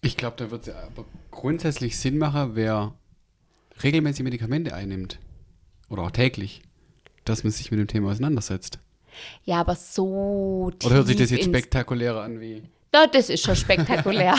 Ich 0.00 0.16
glaube, 0.16 0.36
da 0.36 0.50
wird 0.50 0.68
es 0.68 0.74
aber 0.74 1.04
grundsätzlich 1.30 1.98
Sinn 1.98 2.18
machen, 2.18 2.50
wer 2.54 2.94
regelmäßig 3.82 4.24
Medikamente 4.24 4.74
einnimmt 4.74 5.18
oder 5.88 6.02
auch 6.02 6.10
täglich, 6.10 6.62
dass 7.24 7.44
man 7.44 7.52
sich 7.52 7.70
mit 7.70 7.80
dem 7.80 7.88
Thema 7.88 8.10
auseinandersetzt. 8.10 8.78
Ja, 9.44 9.60
aber 9.60 9.74
so 9.74 10.70
tief 10.78 10.86
Oder 10.86 10.96
hört 10.96 11.06
sich 11.08 11.16
das 11.16 11.30
jetzt 11.30 11.44
spektakulärer 11.44 12.22
an 12.22 12.40
wie. 12.40 12.62
Ja, 12.94 13.06
das 13.06 13.28
ist 13.28 13.44
schon 13.44 13.56
spektakulär. 13.56 14.34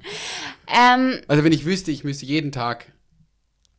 ähm, 0.68 1.20
Also 1.26 1.42
wenn 1.42 1.52
ich 1.52 1.64
wüsste, 1.64 1.90
ich 1.90 2.04
müsste 2.04 2.26
jeden 2.26 2.52
Tag 2.52 2.92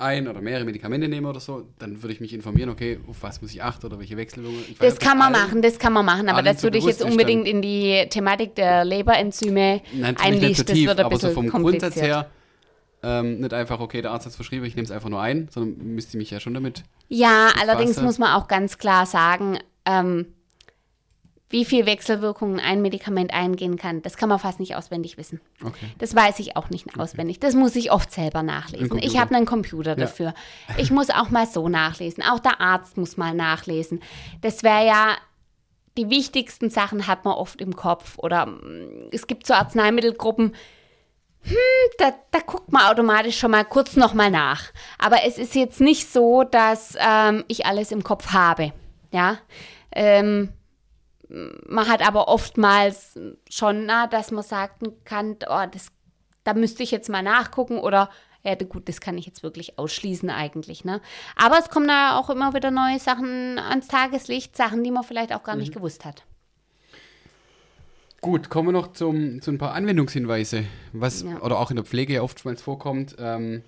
ein 0.02 0.28
oder 0.28 0.42
mehrere 0.42 0.66
Medikamente 0.66 1.08
nehmen 1.08 1.28
oder 1.28 1.40
so, 1.40 1.68
dann 1.80 2.02
würde 2.02 2.14
ich 2.14 2.20
mich 2.20 2.34
informieren, 2.34 2.70
okay, 2.70 3.00
auf 3.08 3.22
was 3.22 3.42
muss 3.42 3.52
ich 3.52 3.64
achten 3.64 3.86
oder 3.86 4.00
welche 4.00 4.18
Wechselwirkungen. 4.18 4.66
Ich 4.70 4.78
das 4.78 5.00
kann 5.00 5.18
man 5.18 5.32
machen, 5.32 5.62
das 5.62 5.80
kann 5.80 5.94
man 5.94 6.06
machen, 6.06 6.28
aber 6.30 6.42
dass 6.42 6.62
so 6.62 6.68
du 6.68 6.72
dich 6.72 6.86
jetzt 6.86 7.04
unbedingt 7.04 7.48
in 7.48 7.62
die 7.62 8.06
Thematik 8.10 8.56
der 8.56 8.84
Leberenzyme 8.84 9.82
so 9.94 10.04
einliest, 10.24 10.70
das 10.70 10.78
wird 10.78 11.00
ein 11.00 11.06
aber 11.06 11.16
so 11.16 11.28
bisschen 11.28 11.34
vom 11.34 11.50
kompliziert. 11.50 11.94
Grundsatz 11.94 12.02
her 12.02 12.30
ähm, 13.04 13.40
nicht 13.40 13.54
einfach, 13.54 13.80
okay, 13.80 14.02
der 14.02 14.12
Arzt 14.12 14.26
hat 14.26 14.32
es 14.32 14.36
verschrieben, 14.36 14.66
ich 14.66 14.76
nehme 14.76 14.86
es 14.86 14.92
einfach 14.92 15.10
nur 15.10 15.22
ein, 15.22 15.48
sondern 15.52 15.96
müsste 15.96 16.18
mich 16.18 16.30
ja 16.30 16.40
schon 16.40 16.54
damit. 16.54 16.84
Ja, 17.08 17.50
allerdings 17.60 18.00
muss 18.02 18.20
man 18.20 18.34
auch 18.34 18.48
ganz 18.48 18.78
klar 18.78 19.06
sagen, 19.06 19.58
ähm, 19.86 20.28
wie 21.52 21.66
viel 21.66 21.86
Wechselwirkungen 21.86 22.60
ein 22.60 22.82
Medikament 22.82 23.34
eingehen 23.34 23.78
kann, 23.78 24.02
das 24.02 24.18
kann 24.18 24.30
man 24.30 24.40
fast 24.40 24.60
nicht 24.60 24.76
auswendig 24.76 25.18
wissen. 25.18 25.40
Okay. 25.64 25.88
Das 25.98 26.16
weiß 26.16 26.40
ich 26.40 26.56
auch 26.56 26.70
nicht 26.70 26.98
auswendig. 27.00 27.40
Das 27.40 27.54
muss 27.54 27.76
ich 27.76 27.92
oft 27.92 28.12
selber 28.12 28.44
nachlesen. 28.44 28.98
Ich 29.00 29.20
habe 29.20 29.36
einen 29.36 29.46
Computer 29.46 29.92
Ja. 29.92 29.96
dafür. 29.96 30.34
Ich 30.78 30.92
muss 30.92 31.10
auch 31.10 31.30
mal 31.30 31.46
so 31.46 31.70
nachlesen. 31.70 32.24
Auch 32.24 32.40
der 32.40 32.60
Arzt 32.62 32.98
muss 32.98 33.18
mal 33.18 33.34
nachlesen. 33.34 34.02
Das 34.42 34.64
wäre 34.64 34.86
ja, 34.86 35.18
die 35.98 36.10
wichtigsten 36.10 36.70
Sachen 36.70 37.08
hat 37.08 37.26
man 37.26 37.34
oft 37.34 37.62
im 37.62 37.76
Kopf. 37.76 38.18
Oder 38.18 38.46
mm, 38.46 39.10
es 39.12 39.28
gibt 39.28 39.46
so 39.46 39.54
Arzneimittelgruppen, 39.54 40.56
hm, 41.44 41.56
da, 41.98 42.14
da 42.30 42.40
guckt 42.40 42.72
man 42.72 42.84
automatisch 42.86 43.40
schon 43.40 43.52
mal 43.52 43.66
kurz 43.66 43.96
nochmal 43.96 44.30
nach. 44.30 44.64
Aber 45.00 45.24
es 45.26 45.38
ist 45.38 45.56
jetzt 45.56 45.82
nicht 45.82 46.12
so, 46.12 46.44
dass 46.44 46.96
ähm, 47.00 47.44
ich 47.48 47.66
alles 47.66 47.92
im 47.92 48.04
Kopf 48.04 48.32
habe. 48.32 48.74
Ja. 49.12 49.40
Ähm, 49.92 50.54
man 51.68 51.88
hat 51.88 52.06
aber 52.06 52.28
oftmals 52.28 53.18
schon, 53.50 53.86
na, 53.86 54.08
dass 54.08 54.32
man 54.32 54.44
sagen 54.44 54.94
kann, 55.06 55.38
oh, 55.48 55.66
das, 55.72 55.88
da 56.44 56.54
müsste 56.54 56.84
ich 56.84 56.92
jetzt 56.92 57.10
mal 57.10 57.24
nachgucken 57.24 57.80
oder 57.80 58.10
ja, 58.44 58.56
gut, 58.56 58.90
das 58.90 59.00
kann 59.02 59.18
ich 59.20 59.28
jetzt 59.28 59.44
wirklich 59.44 59.78
ausschließen 59.78 60.30
eigentlich, 60.32 60.84
ne? 60.84 61.00
Aber 61.36 61.60
es 61.60 61.70
kommen 61.70 61.88
da 61.88 62.18
auch 62.18 62.30
immer 62.32 62.56
wieder 62.56 62.72
neue 62.72 62.98
Sachen 62.98 63.60
ans 63.60 63.88
Tageslicht, 63.88 64.58
Sachen, 64.58 64.84
die 64.84 64.90
man 64.90 65.04
vielleicht 65.04 65.32
auch 65.34 65.44
gar 65.44 65.56
nicht 65.56 65.72
gewusst 65.74 66.06
hat. 66.06 66.24
Gut, 68.20 68.50
kommen 68.50 68.70
wir 68.70 68.74
noch 68.74 68.94
zum, 68.94 69.42
zu 69.42 69.52
ein 69.52 69.58
paar 69.58 69.74
Anwendungshinweise, 69.74 70.66
was 70.92 71.24
Ja. 71.24 71.40
oder 71.42 71.60
auch 71.60 71.70
in 71.72 71.76
der 71.76 71.86
Pflege 71.86 72.14
ja 72.14 72.22
oftmals 72.22 72.62
vorkommt. 72.62 73.16
Ähm, 73.20 73.64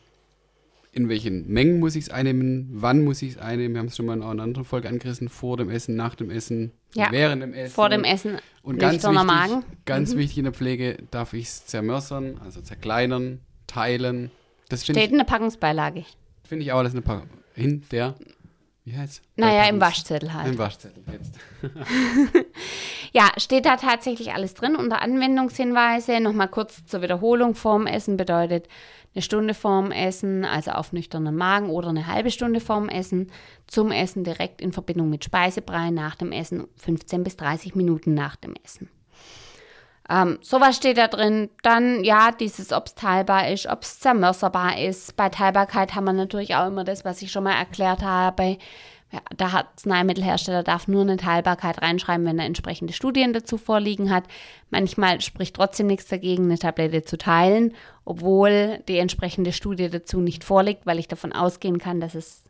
in 0.93 1.09
welchen 1.09 1.47
Mengen 1.51 1.79
muss 1.79 1.95
ich 1.95 2.03
es 2.05 2.09
einnehmen? 2.11 2.69
Wann 2.71 3.03
muss 3.03 3.21
ich 3.21 3.31
es 3.31 3.37
einnehmen? 3.39 3.73
Wir 3.73 3.79
haben 3.79 3.87
es 3.87 3.97
schon 3.97 4.05
mal 4.05 4.13
in 4.15 4.21
einer 4.23 4.43
anderen 4.43 4.63
Folge 4.63 4.87
angerissen. 4.87 5.27
Vor 5.27 5.57
dem 5.57 5.69
Essen, 5.69 5.95
nach 5.95 6.13
dem 6.15 6.29
Essen, 6.29 6.71
Ja. 6.93 7.07
während 7.11 7.41
dem 7.41 7.53
Essen. 7.53 7.73
Vor 7.73 7.89
dem 7.89 8.03
Essen 8.03 8.37
Und 8.61 8.77
ganz 8.79 9.03
wichtig, 9.03 9.23
Magen. 9.23 9.63
ganz 9.85 10.13
Mhm. 10.13 10.19
wichtig 10.19 10.37
in 10.37 10.43
der 10.45 10.53
Pflege, 10.53 10.97
darf 11.11 11.33
ich 11.33 11.45
es 11.45 11.65
zermörsern, 11.65 12.39
also 12.45 12.61
zerkleinern, 12.61 13.39
teilen. 13.67 14.29
Das 14.69 14.83
finde 14.83 14.99
Steht 14.99 15.09
ich, 15.09 15.11
in 15.13 15.17
der 15.17 15.25
Packungsbeilage. 15.25 16.05
find 16.43 16.61
ich 16.61 16.71
auch, 16.71 16.83
das 16.83 16.93
ist 16.93 16.95
eine 16.95 17.01
paar 17.01 17.23
hin 17.55 17.83
der, 17.91 18.15
wie 18.85 18.95
heißt 18.95 19.21
Naja, 19.35 19.67
im 19.69 19.81
Waschzettel 19.81 20.31
halt. 20.33 20.47
Im 20.51 20.57
Waschzettel 20.59 21.03
jetzt. 21.11 21.39
Ja, 23.15 23.29
steht 23.37 23.65
da 23.67 23.77
tatsächlich 23.77 24.33
alles 24.33 24.55
drin 24.55 24.75
unter 24.75 25.01
Anwendungshinweise. 25.03 26.19
Nochmal 26.19 26.47
kurz 26.47 26.83
zur 26.85 27.03
Wiederholung. 27.03 27.53
Vorm 27.53 27.85
Essen 27.85 28.17
bedeutet 28.17 28.67
eine 29.15 29.21
Stunde 29.21 29.53
vorm 29.53 29.91
Essen, 29.91 30.43
also 30.45 30.71
auf 30.71 30.91
nüchternen 30.91 31.35
Magen 31.35 31.69
oder 31.69 31.89
eine 31.89 32.07
halbe 32.07 32.31
Stunde 32.31 32.59
vorm 32.59 32.89
Essen. 32.89 33.31
Zum 33.67 33.91
Essen 33.91 34.23
direkt 34.23 34.61
in 34.61 34.71
Verbindung 34.71 35.09
mit 35.09 35.23
Speisebrei 35.23 35.91
nach 35.91 36.15
dem 36.15 36.31
Essen, 36.31 36.67
15 36.77 37.23
bis 37.23 37.37
30 37.37 37.75
Minuten 37.75 38.13
nach 38.13 38.35
dem 38.35 38.55
Essen. 38.63 38.89
Ähm, 40.09 40.39
sowas 40.41 40.75
steht 40.75 40.97
da 40.97 41.07
drin. 41.07 41.49
Dann, 41.61 42.03
ja, 42.03 42.31
dieses, 42.31 42.73
ob 42.73 42.87
es 42.87 42.95
teilbar 42.95 43.49
ist, 43.49 43.67
ob 43.67 43.83
es 43.83 43.99
zermörserbar 43.99 44.77
ist. 44.79 45.15
Bei 45.15 45.29
Teilbarkeit 45.29 45.95
haben 45.95 46.05
wir 46.05 46.13
natürlich 46.13 46.55
auch 46.55 46.67
immer 46.67 46.83
das, 46.83 47.05
was 47.05 47.21
ich 47.21 47.31
schon 47.31 47.45
mal 47.45 47.57
erklärt 47.57 48.01
habe. 48.01 48.57
Ja, 49.13 49.19
der 49.37 49.53
Arzneimittelhersteller 49.53 50.63
darf 50.63 50.87
nur 50.87 51.03
eine 51.03 51.17
Teilbarkeit 51.17 51.83
reinschreiben, 51.83 52.25
wenn 52.25 52.39
er 52.39 52.47
entsprechende 52.47 52.93
Studien 52.93 53.31
dazu 53.31 53.59
vorliegen 53.59 54.09
hat. 54.09 54.23
Manchmal 54.71 55.21
spricht 55.21 55.55
trotzdem 55.55 55.85
nichts 55.85 56.07
dagegen, 56.07 56.45
eine 56.45 56.57
Tablette 56.57 57.03
zu 57.03 57.19
teilen, 57.19 57.75
obwohl 58.05 58.79
die 58.87 58.97
entsprechende 58.97 59.53
Studie 59.53 59.87
dazu 59.87 60.19
nicht 60.19 60.43
vorliegt, 60.43 60.87
weil 60.87 60.97
ich 60.97 61.07
davon 61.07 61.31
ausgehen 61.31 61.77
kann, 61.77 61.99
dass 61.99 62.15
es 62.15 62.43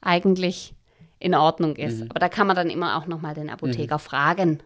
eigentlich 0.00 0.72
in 1.18 1.34
Ordnung 1.34 1.76
ist. 1.76 2.00
Mhm. 2.00 2.06
Aber 2.08 2.20
da 2.20 2.30
kann 2.30 2.46
man 2.46 2.56
dann 2.56 2.70
immer 2.70 2.96
auch 2.96 3.06
nochmal 3.06 3.34
den 3.34 3.50
Apotheker 3.50 3.96
mhm. 3.96 4.00
fragen. 4.00 4.62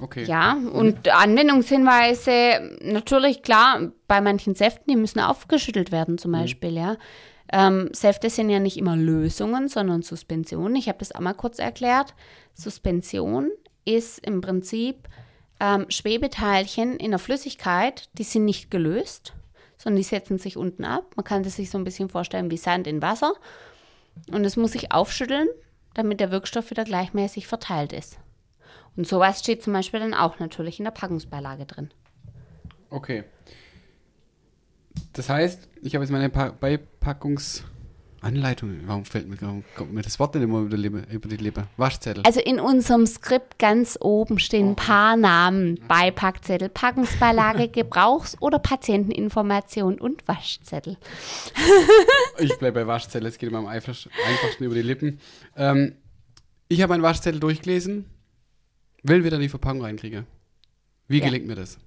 Okay. 0.00 0.24
Ja, 0.24 0.56
und 0.72 1.06
Anwendungshinweise, 1.06 2.78
natürlich 2.80 3.42
klar, 3.42 3.92
bei 4.06 4.22
manchen 4.22 4.54
Säften, 4.54 4.90
die 4.90 4.96
müssen 4.96 5.20
aufgeschüttelt 5.20 5.92
werden 5.92 6.16
zum 6.16 6.30
mhm. 6.30 6.36
Beispiel, 6.36 6.76
ja. 6.78 6.96
Ähm, 7.52 7.88
Säfte 7.92 8.30
sind 8.30 8.50
ja 8.50 8.60
nicht 8.60 8.76
immer 8.76 8.96
Lösungen, 8.96 9.68
sondern 9.68 10.02
Suspensionen. 10.02 10.76
Ich 10.76 10.88
habe 10.88 10.98
das 10.98 11.12
auch 11.12 11.20
mal 11.20 11.34
kurz 11.34 11.58
erklärt. 11.58 12.14
Suspension 12.54 13.50
ist 13.84 14.18
im 14.18 14.40
Prinzip 14.40 15.08
ähm, 15.60 15.86
Schwebeteilchen 15.88 16.96
in 16.96 17.10
der 17.10 17.18
Flüssigkeit, 17.18 18.08
die 18.12 18.22
sind 18.22 18.44
nicht 18.44 18.70
gelöst, 18.70 19.32
sondern 19.76 19.96
die 19.96 20.04
setzen 20.04 20.38
sich 20.38 20.56
unten 20.56 20.84
ab. 20.84 21.12
Man 21.16 21.24
kann 21.24 21.42
das 21.42 21.56
sich 21.56 21.70
so 21.70 21.78
ein 21.78 21.84
bisschen 21.84 22.08
vorstellen 22.08 22.50
wie 22.50 22.56
Sand 22.56 22.86
in 22.86 23.02
Wasser. 23.02 23.34
Und 24.30 24.44
es 24.44 24.56
muss 24.56 24.72
sich 24.72 24.92
aufschütteln, 24.92 25.48
damit 25.94 26.20
der 26.20 26.30
Wirkstoff 26.30 26.70
wieder 26.70 26.84
gleichmäßig 26.84 27.46
verteilt 27.46 27.92
ist. 27.92 28.18
Und 28.96 29.06
sowas 29.06 29.40
steht 29.40 29.62
zum 29.62 29.72
Beispiel 29.72 30.00
dann 30.00 30.14
auch 30.14 30.38
natürlich 30.38 30.78
in 30.80 30.84
der 30.84 30.92
Packungsbeilage 30.92 31.66
drin. 31.66 31.90
Okay. 32.90 33.24
Das 35.12 35.28
heißt, 35.28 35.68
ich 35.82 35.94
habe 35.94 36.04
jetzt 36.04 36.10
meine 36.10 36.28
pa 36.28 36.50
Beipackungs-Anleitung. 37.08 38.80
Warum 38.86 39.04
fällt 39.04 39.28
mir, 39.28 39.40
warum 39.40 39.64
kommt 39.74 39.92
mir 39.92 40.02
das 40.02 40.18
Wort 40.18 40.34
denn 40.34 40.42
immer 40.42 40.60
über 40.60 40.76
die, 40.76 40.82
Lippe, 40.82 41.04
über 41.10 41.28
die 41.28 41.36
Lippe? 41.36 41.66
Waschzettel. 41.76 42.22
Also 42.24 42.40
in 42.40 42.60
unserem 42.60 43.06
Skript 43.06 43.58
ganz 43.58 43.96
oben 44.00 44.38
stehen 44.38 44.70
ein 44.70 44.76
paar 44.76 45.16
Namen. 45.16 45.80
Beipackzettel, 45.88 46.68
Packungsbeilage, 46.68 47.68
Gebrauchs- 47.72 48.36
oder 48.40 48.58
Patienteninformation 48.58 49.98
und 49.98 50.26
Waschzettel. 50.28 50.96
ich 52.38 52.56
bleibe 52.58 52.80
bei 52.80 52.86
Waschzettel, 52.86 53.26
es 53.26 53.38
geht 53.38 53.48
immer 53.48 53.58
am 53.58 53.66
einfachsten 53.66 54.10
über 54.64 54.74
die 54.74 54.82
Lippen. 54.82 55.20
Ähm, 55.56 55.94
ich 56.68 56.82
habe 56.82 56.94
einen 56.94 57.02
Waschzettel 57.02 57.40
durchgelesen 57.40 58.06
Will 59.04 59.24
wieder 59.24 59.38
die 59.38 59.48
Verpackung 59.48 59.82
reinkriege. 59.82 60.26
Wie 61.06 61.20
ja. 61.20 61.24
gelingt 61.24 61.46
mir 61.46 61.54
das? 61.54 61.78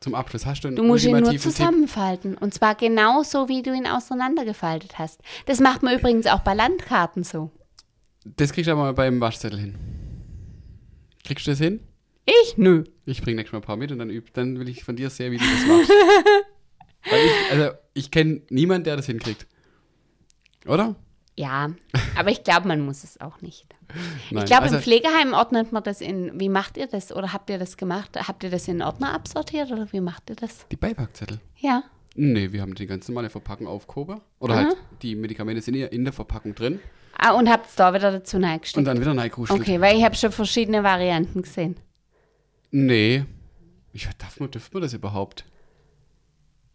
Zum 0.00 0.14
Abschluss 0.14 0.46
hast 0.46 0.62
du 0.62 0.68
einen 0.68 0.76
Du 0.76 0.84
musst 0.84 1.04
ihn 1.04 1.18
nur 1.18 1.36
zusammenfalten. 1.36 2.32
Tipp? 2.32 2.42
Und 2.42 2.54
zwar 2.54 2.74
genauso, 2.74 3.48
wie 3.48 3.62
du 3.62 3.74
ihn 3.74 3.86
auseinandergefaltet 3.86 4.98
hast. 4.98 5.20
Das 5.46 5.60
macht 5.60 5.82
man 5.82 5.98
übrigens 5.98 6.26
auch 6.26 6.40
bei 6.40 6.54
Landkarten 6.54 7.24
so. 7.24 7.50
Das 8.24 8.52
kriegst 8.52 8.68
du 8.68 8.72
aber 8.72 8.92
beim 8.92 9.20
Waschzettel 9.20 9.58
hin. 9.58 9.74
Kriegst 11.24 11.46
du 11.46 11.50
das 11.50 11.58
hin? 11.58 11.80
Ich? 12.24 12.56
Nö. 12.56 12.84
Ich 13.06 13.22
bringe 13.22 13.36
nächstes 13.36 13.52
Mal 13.52 13.58
ein 13.58 13.66
paar 13.66 13.76
mit 13.76 13.90
und 13.90 13.98
dann, 13.98 14.10
üb, 14.10 14.32
dann 14.34 14.58
will 14.58 14.68
ich 14.68 14.84
von 14.84 14.96
dir 14.96 15.10
sehen, 15.10 15.32
wie 15.32 15.38
du 15.38 15.44
das 15.44 15.66
machst. 15.66 15.90
Weil 17.10 17.20
ich, 17.24 17.52
also, 17.52 17.76
ich 17.94 18.10
kenne 18.10 18.42
niemanden, 18.50 18.84
der 18.84 18.96
das 18.96 19.06
hinkriegt. 19.06 19.46
Oder? 20.66 20.94
Ja, 21.38 21.70
aber 22.16 22.30
ich 22.30 22.42
glaube, 22.42 22.66
man 22.66 22.80
muss 22.80 23.04
es 23.04 23.20
auch 23.20 23.40
nicht. 23.42 23.64
Nein, 24.32 24.42
ich 24.42 24.44
glaube, 24.46 24.64
also, 24.64 24.76
im 24.76 24.82
Pflegeheim 24.82 25.34
ordnet 25.34 25.70
man 25.70 25.84
das 25.84 26.00
in. 26.00 26.38
Wie 26.38 26.48
macht 26.48 26.76
ihr 26.76 26.88
das? 26.88 27.12
Oder 27.12 27.32
habt 27.32 27.48
ihr 27.48 27.58
das 27.58 27.76
gemacht? 27.76 28.18
Habt 28.26 28.42
ihr 28.42 28.50
das 28.50 28.66
in 28.66 28.82
Ordner 28.82 29.14
absortiert 29.14 29.70
oder 29.70 29.86
wie 29.92 30.00
macht 30.00 30.30
ihr 30.30 30.36
das? 30.36 30.66
Die 30.68 30.76
Beipackzettel? 30.76 31.38
Ja. 31.56 31.84
Nee, 32.16 32.50
wir 32.50 32.60
haben 32.60 32.74
die 32.74 32.86
ganz 32.86 33.08
normale 33.08 33.30
Verpackung 33.30 33.68
aufgehoben. 33.68 34.20
Oder 34.40 34.54
mhm. 34.54 34.66
halt, 34.66 34.76
die 35.02 35.14
Medikamente 35.14 35.62
sind 35.62 35.76
ja 35.76 35.86
in 35.86 36.02
der 36.02 36.12
Verpackung 36.12 36.56
drin. 36.56 36.80
Ah, 37.16 37.34
und 37.34 37.48
habt 37.48 37.68
es 37.68 37.76
da 37.76 37.94
wieder 37.94 38.10
dazu 38.10 38.40
neigestellt? 38.40 38.78
Und 38.78 38.84
dann 38.86 39.00
wieder 39.00 39.14
neigekuschelt. 39.14 39.60
Okay, 39.60 39.80
weil 39.80 39.96
ich 39.96 40.04
habe 40.04 40.16
schon 40.16 40.32
verschiedene 40.32 40.82
Varianten 40.82 41.42
gesehen. 41.42 41.76
Nee. 42.72 43.24
Ich, 43.92 44.08
darf 44.18 44.40
man, 44.40 44.50
dürfen 44.50 44.74
wir 44.74 44.80
das 44.80 44.92
überhaupt? 44.92 45.44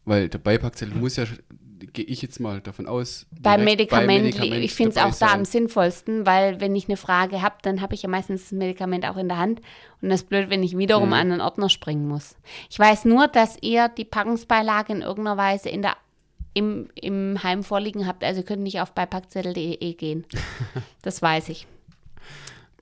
Weil 0.05 0.29
der 0.29 0.37
Beipackzettel 0.37 0.95
muss 0.95 1.17
ja 1.17 1.25
gehe 1.91 2.05
ich 2.05 2.21
jetzt 2.21 2.39
mal 2.39 2.61
davon 2.61 2.87
aus. 2.87 3.25
Beim 3.39 3.63
Medikament, 3.63 4.07
bei 4.07 4.21
Medikament 4.21 4.63
ich 4.63 4.73
finde 4.73 4.91
es 4.91 4.97
auch 4.97 5.13
sein. 5.13 5.29
da 5.29 5.35
am 5.35 5.45
sinnvollsten, 5.45 6.25
weil 6.25 6.61
wenn 6.61 6.75
ich 6.75 6.87
eine 6.87 6.97
Frage 6.97 7.41
habe, 7.41 7.55
dann 7.61 7.81
habe 7.81 7.95
ich 7.95 8.03
ja 8.03 8.09
meistens 8.09 8.43
das 8.43 8.51
Medikament 8.51 9.07
auch 9.07 9.17
in 9.17 9.27
der 9.27 9.37
Hand 9.37 9.61
und 10.01 10.09
das 10.09 10.21
ist 10.21 10.29
blöd, 10.29 10.49
wenn 10.49 10.63
ich 10.63 10.77
wiederum 10.77 11.07
mhm. 11.07 11.13
an 11.13 11.31
einen 11.31 11.41
Ordner 11.41 11.69
springen 11.69 12.07
muss. 12.07 12.35
Ich 12.69 12.79
weiß 12.79 13.05
nur, 13.05 13.27
dass 13.27 13.57
ihr 13.61 13.89
die 13.89 14.05
Packungsbeilage 14.05 14.93
in 14.93 15.01
irgendeiner 15.01 15.37
Weise 15.37 15.69
in 15.69 15.81
der, 15.81 15.97
im, 16.53 16.89
im 16.95 17.41
Heim 17.43 17.63
vorliegen 17.63 18.07
habt, 18.07 18.23
also 18.23 18.41
ihr 18.41 18.45
könnt 18.45 18.63
nicht 18.63 18.79
auf 18.79 18.93
beipackzettel.de 18.93 19.93
gehen. 19.93 20.25
das 21.01 21.21
weiß 21.21 21.49
ich. 21.49 21.67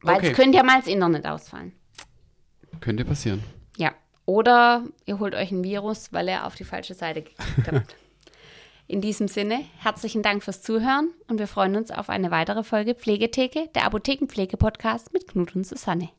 Weil 0.02 0.18
okay. 0.18 0.32
es 0.32 0.36
könnte 0.36 0.58
ja 0.58 0.64
mal 0.64 0.80
das 0.80 0.88
Internet 0.88 1.26
ausfallen. 1.26 1.74
Könnte 2.80 3.06
passieren. 3.06 3.44
Ja. 3.78 3.94
Oder 4.26 4.84
ihr 5.06 5.20
holt 5.20 5.36
euch 5.36 5.52
ein 5.52 5.64
Virus, 5.64 6.14
weil 6.14 6.28
er 6.28 6.48
auf 6.48 6.56
die 6.56 6.64
falsche 6.64 6.94
Seite 6.94 7.22
geklickt 7.22 7.72
hat. 7.72 7.96
In 8.92 9.00
diesem 9.00 9.30
Sinne, 9.30 9.64
herzlichen 9.78 10.22
Dank 10.22 10.44
fürs 10.44 10.62
Zuhören 10.62 11.12
und 11.30 11.40
wir 11.40 11.48
freuen 11.48 11.78
uns 11.78 11.92
auf 11.92 12.10
eine 12.10 12.30
weitere 12.30 12.62
Folge 12.62 12.94
Pflegetheke, 12.94 13.70
der 13.74 13.86
Apothekenpflege-Podcast 13.86 15.14
mit 15.14 15.30
Knut 15.30 15.56
und 15.56 15.66
Susanne. 15.66 16.10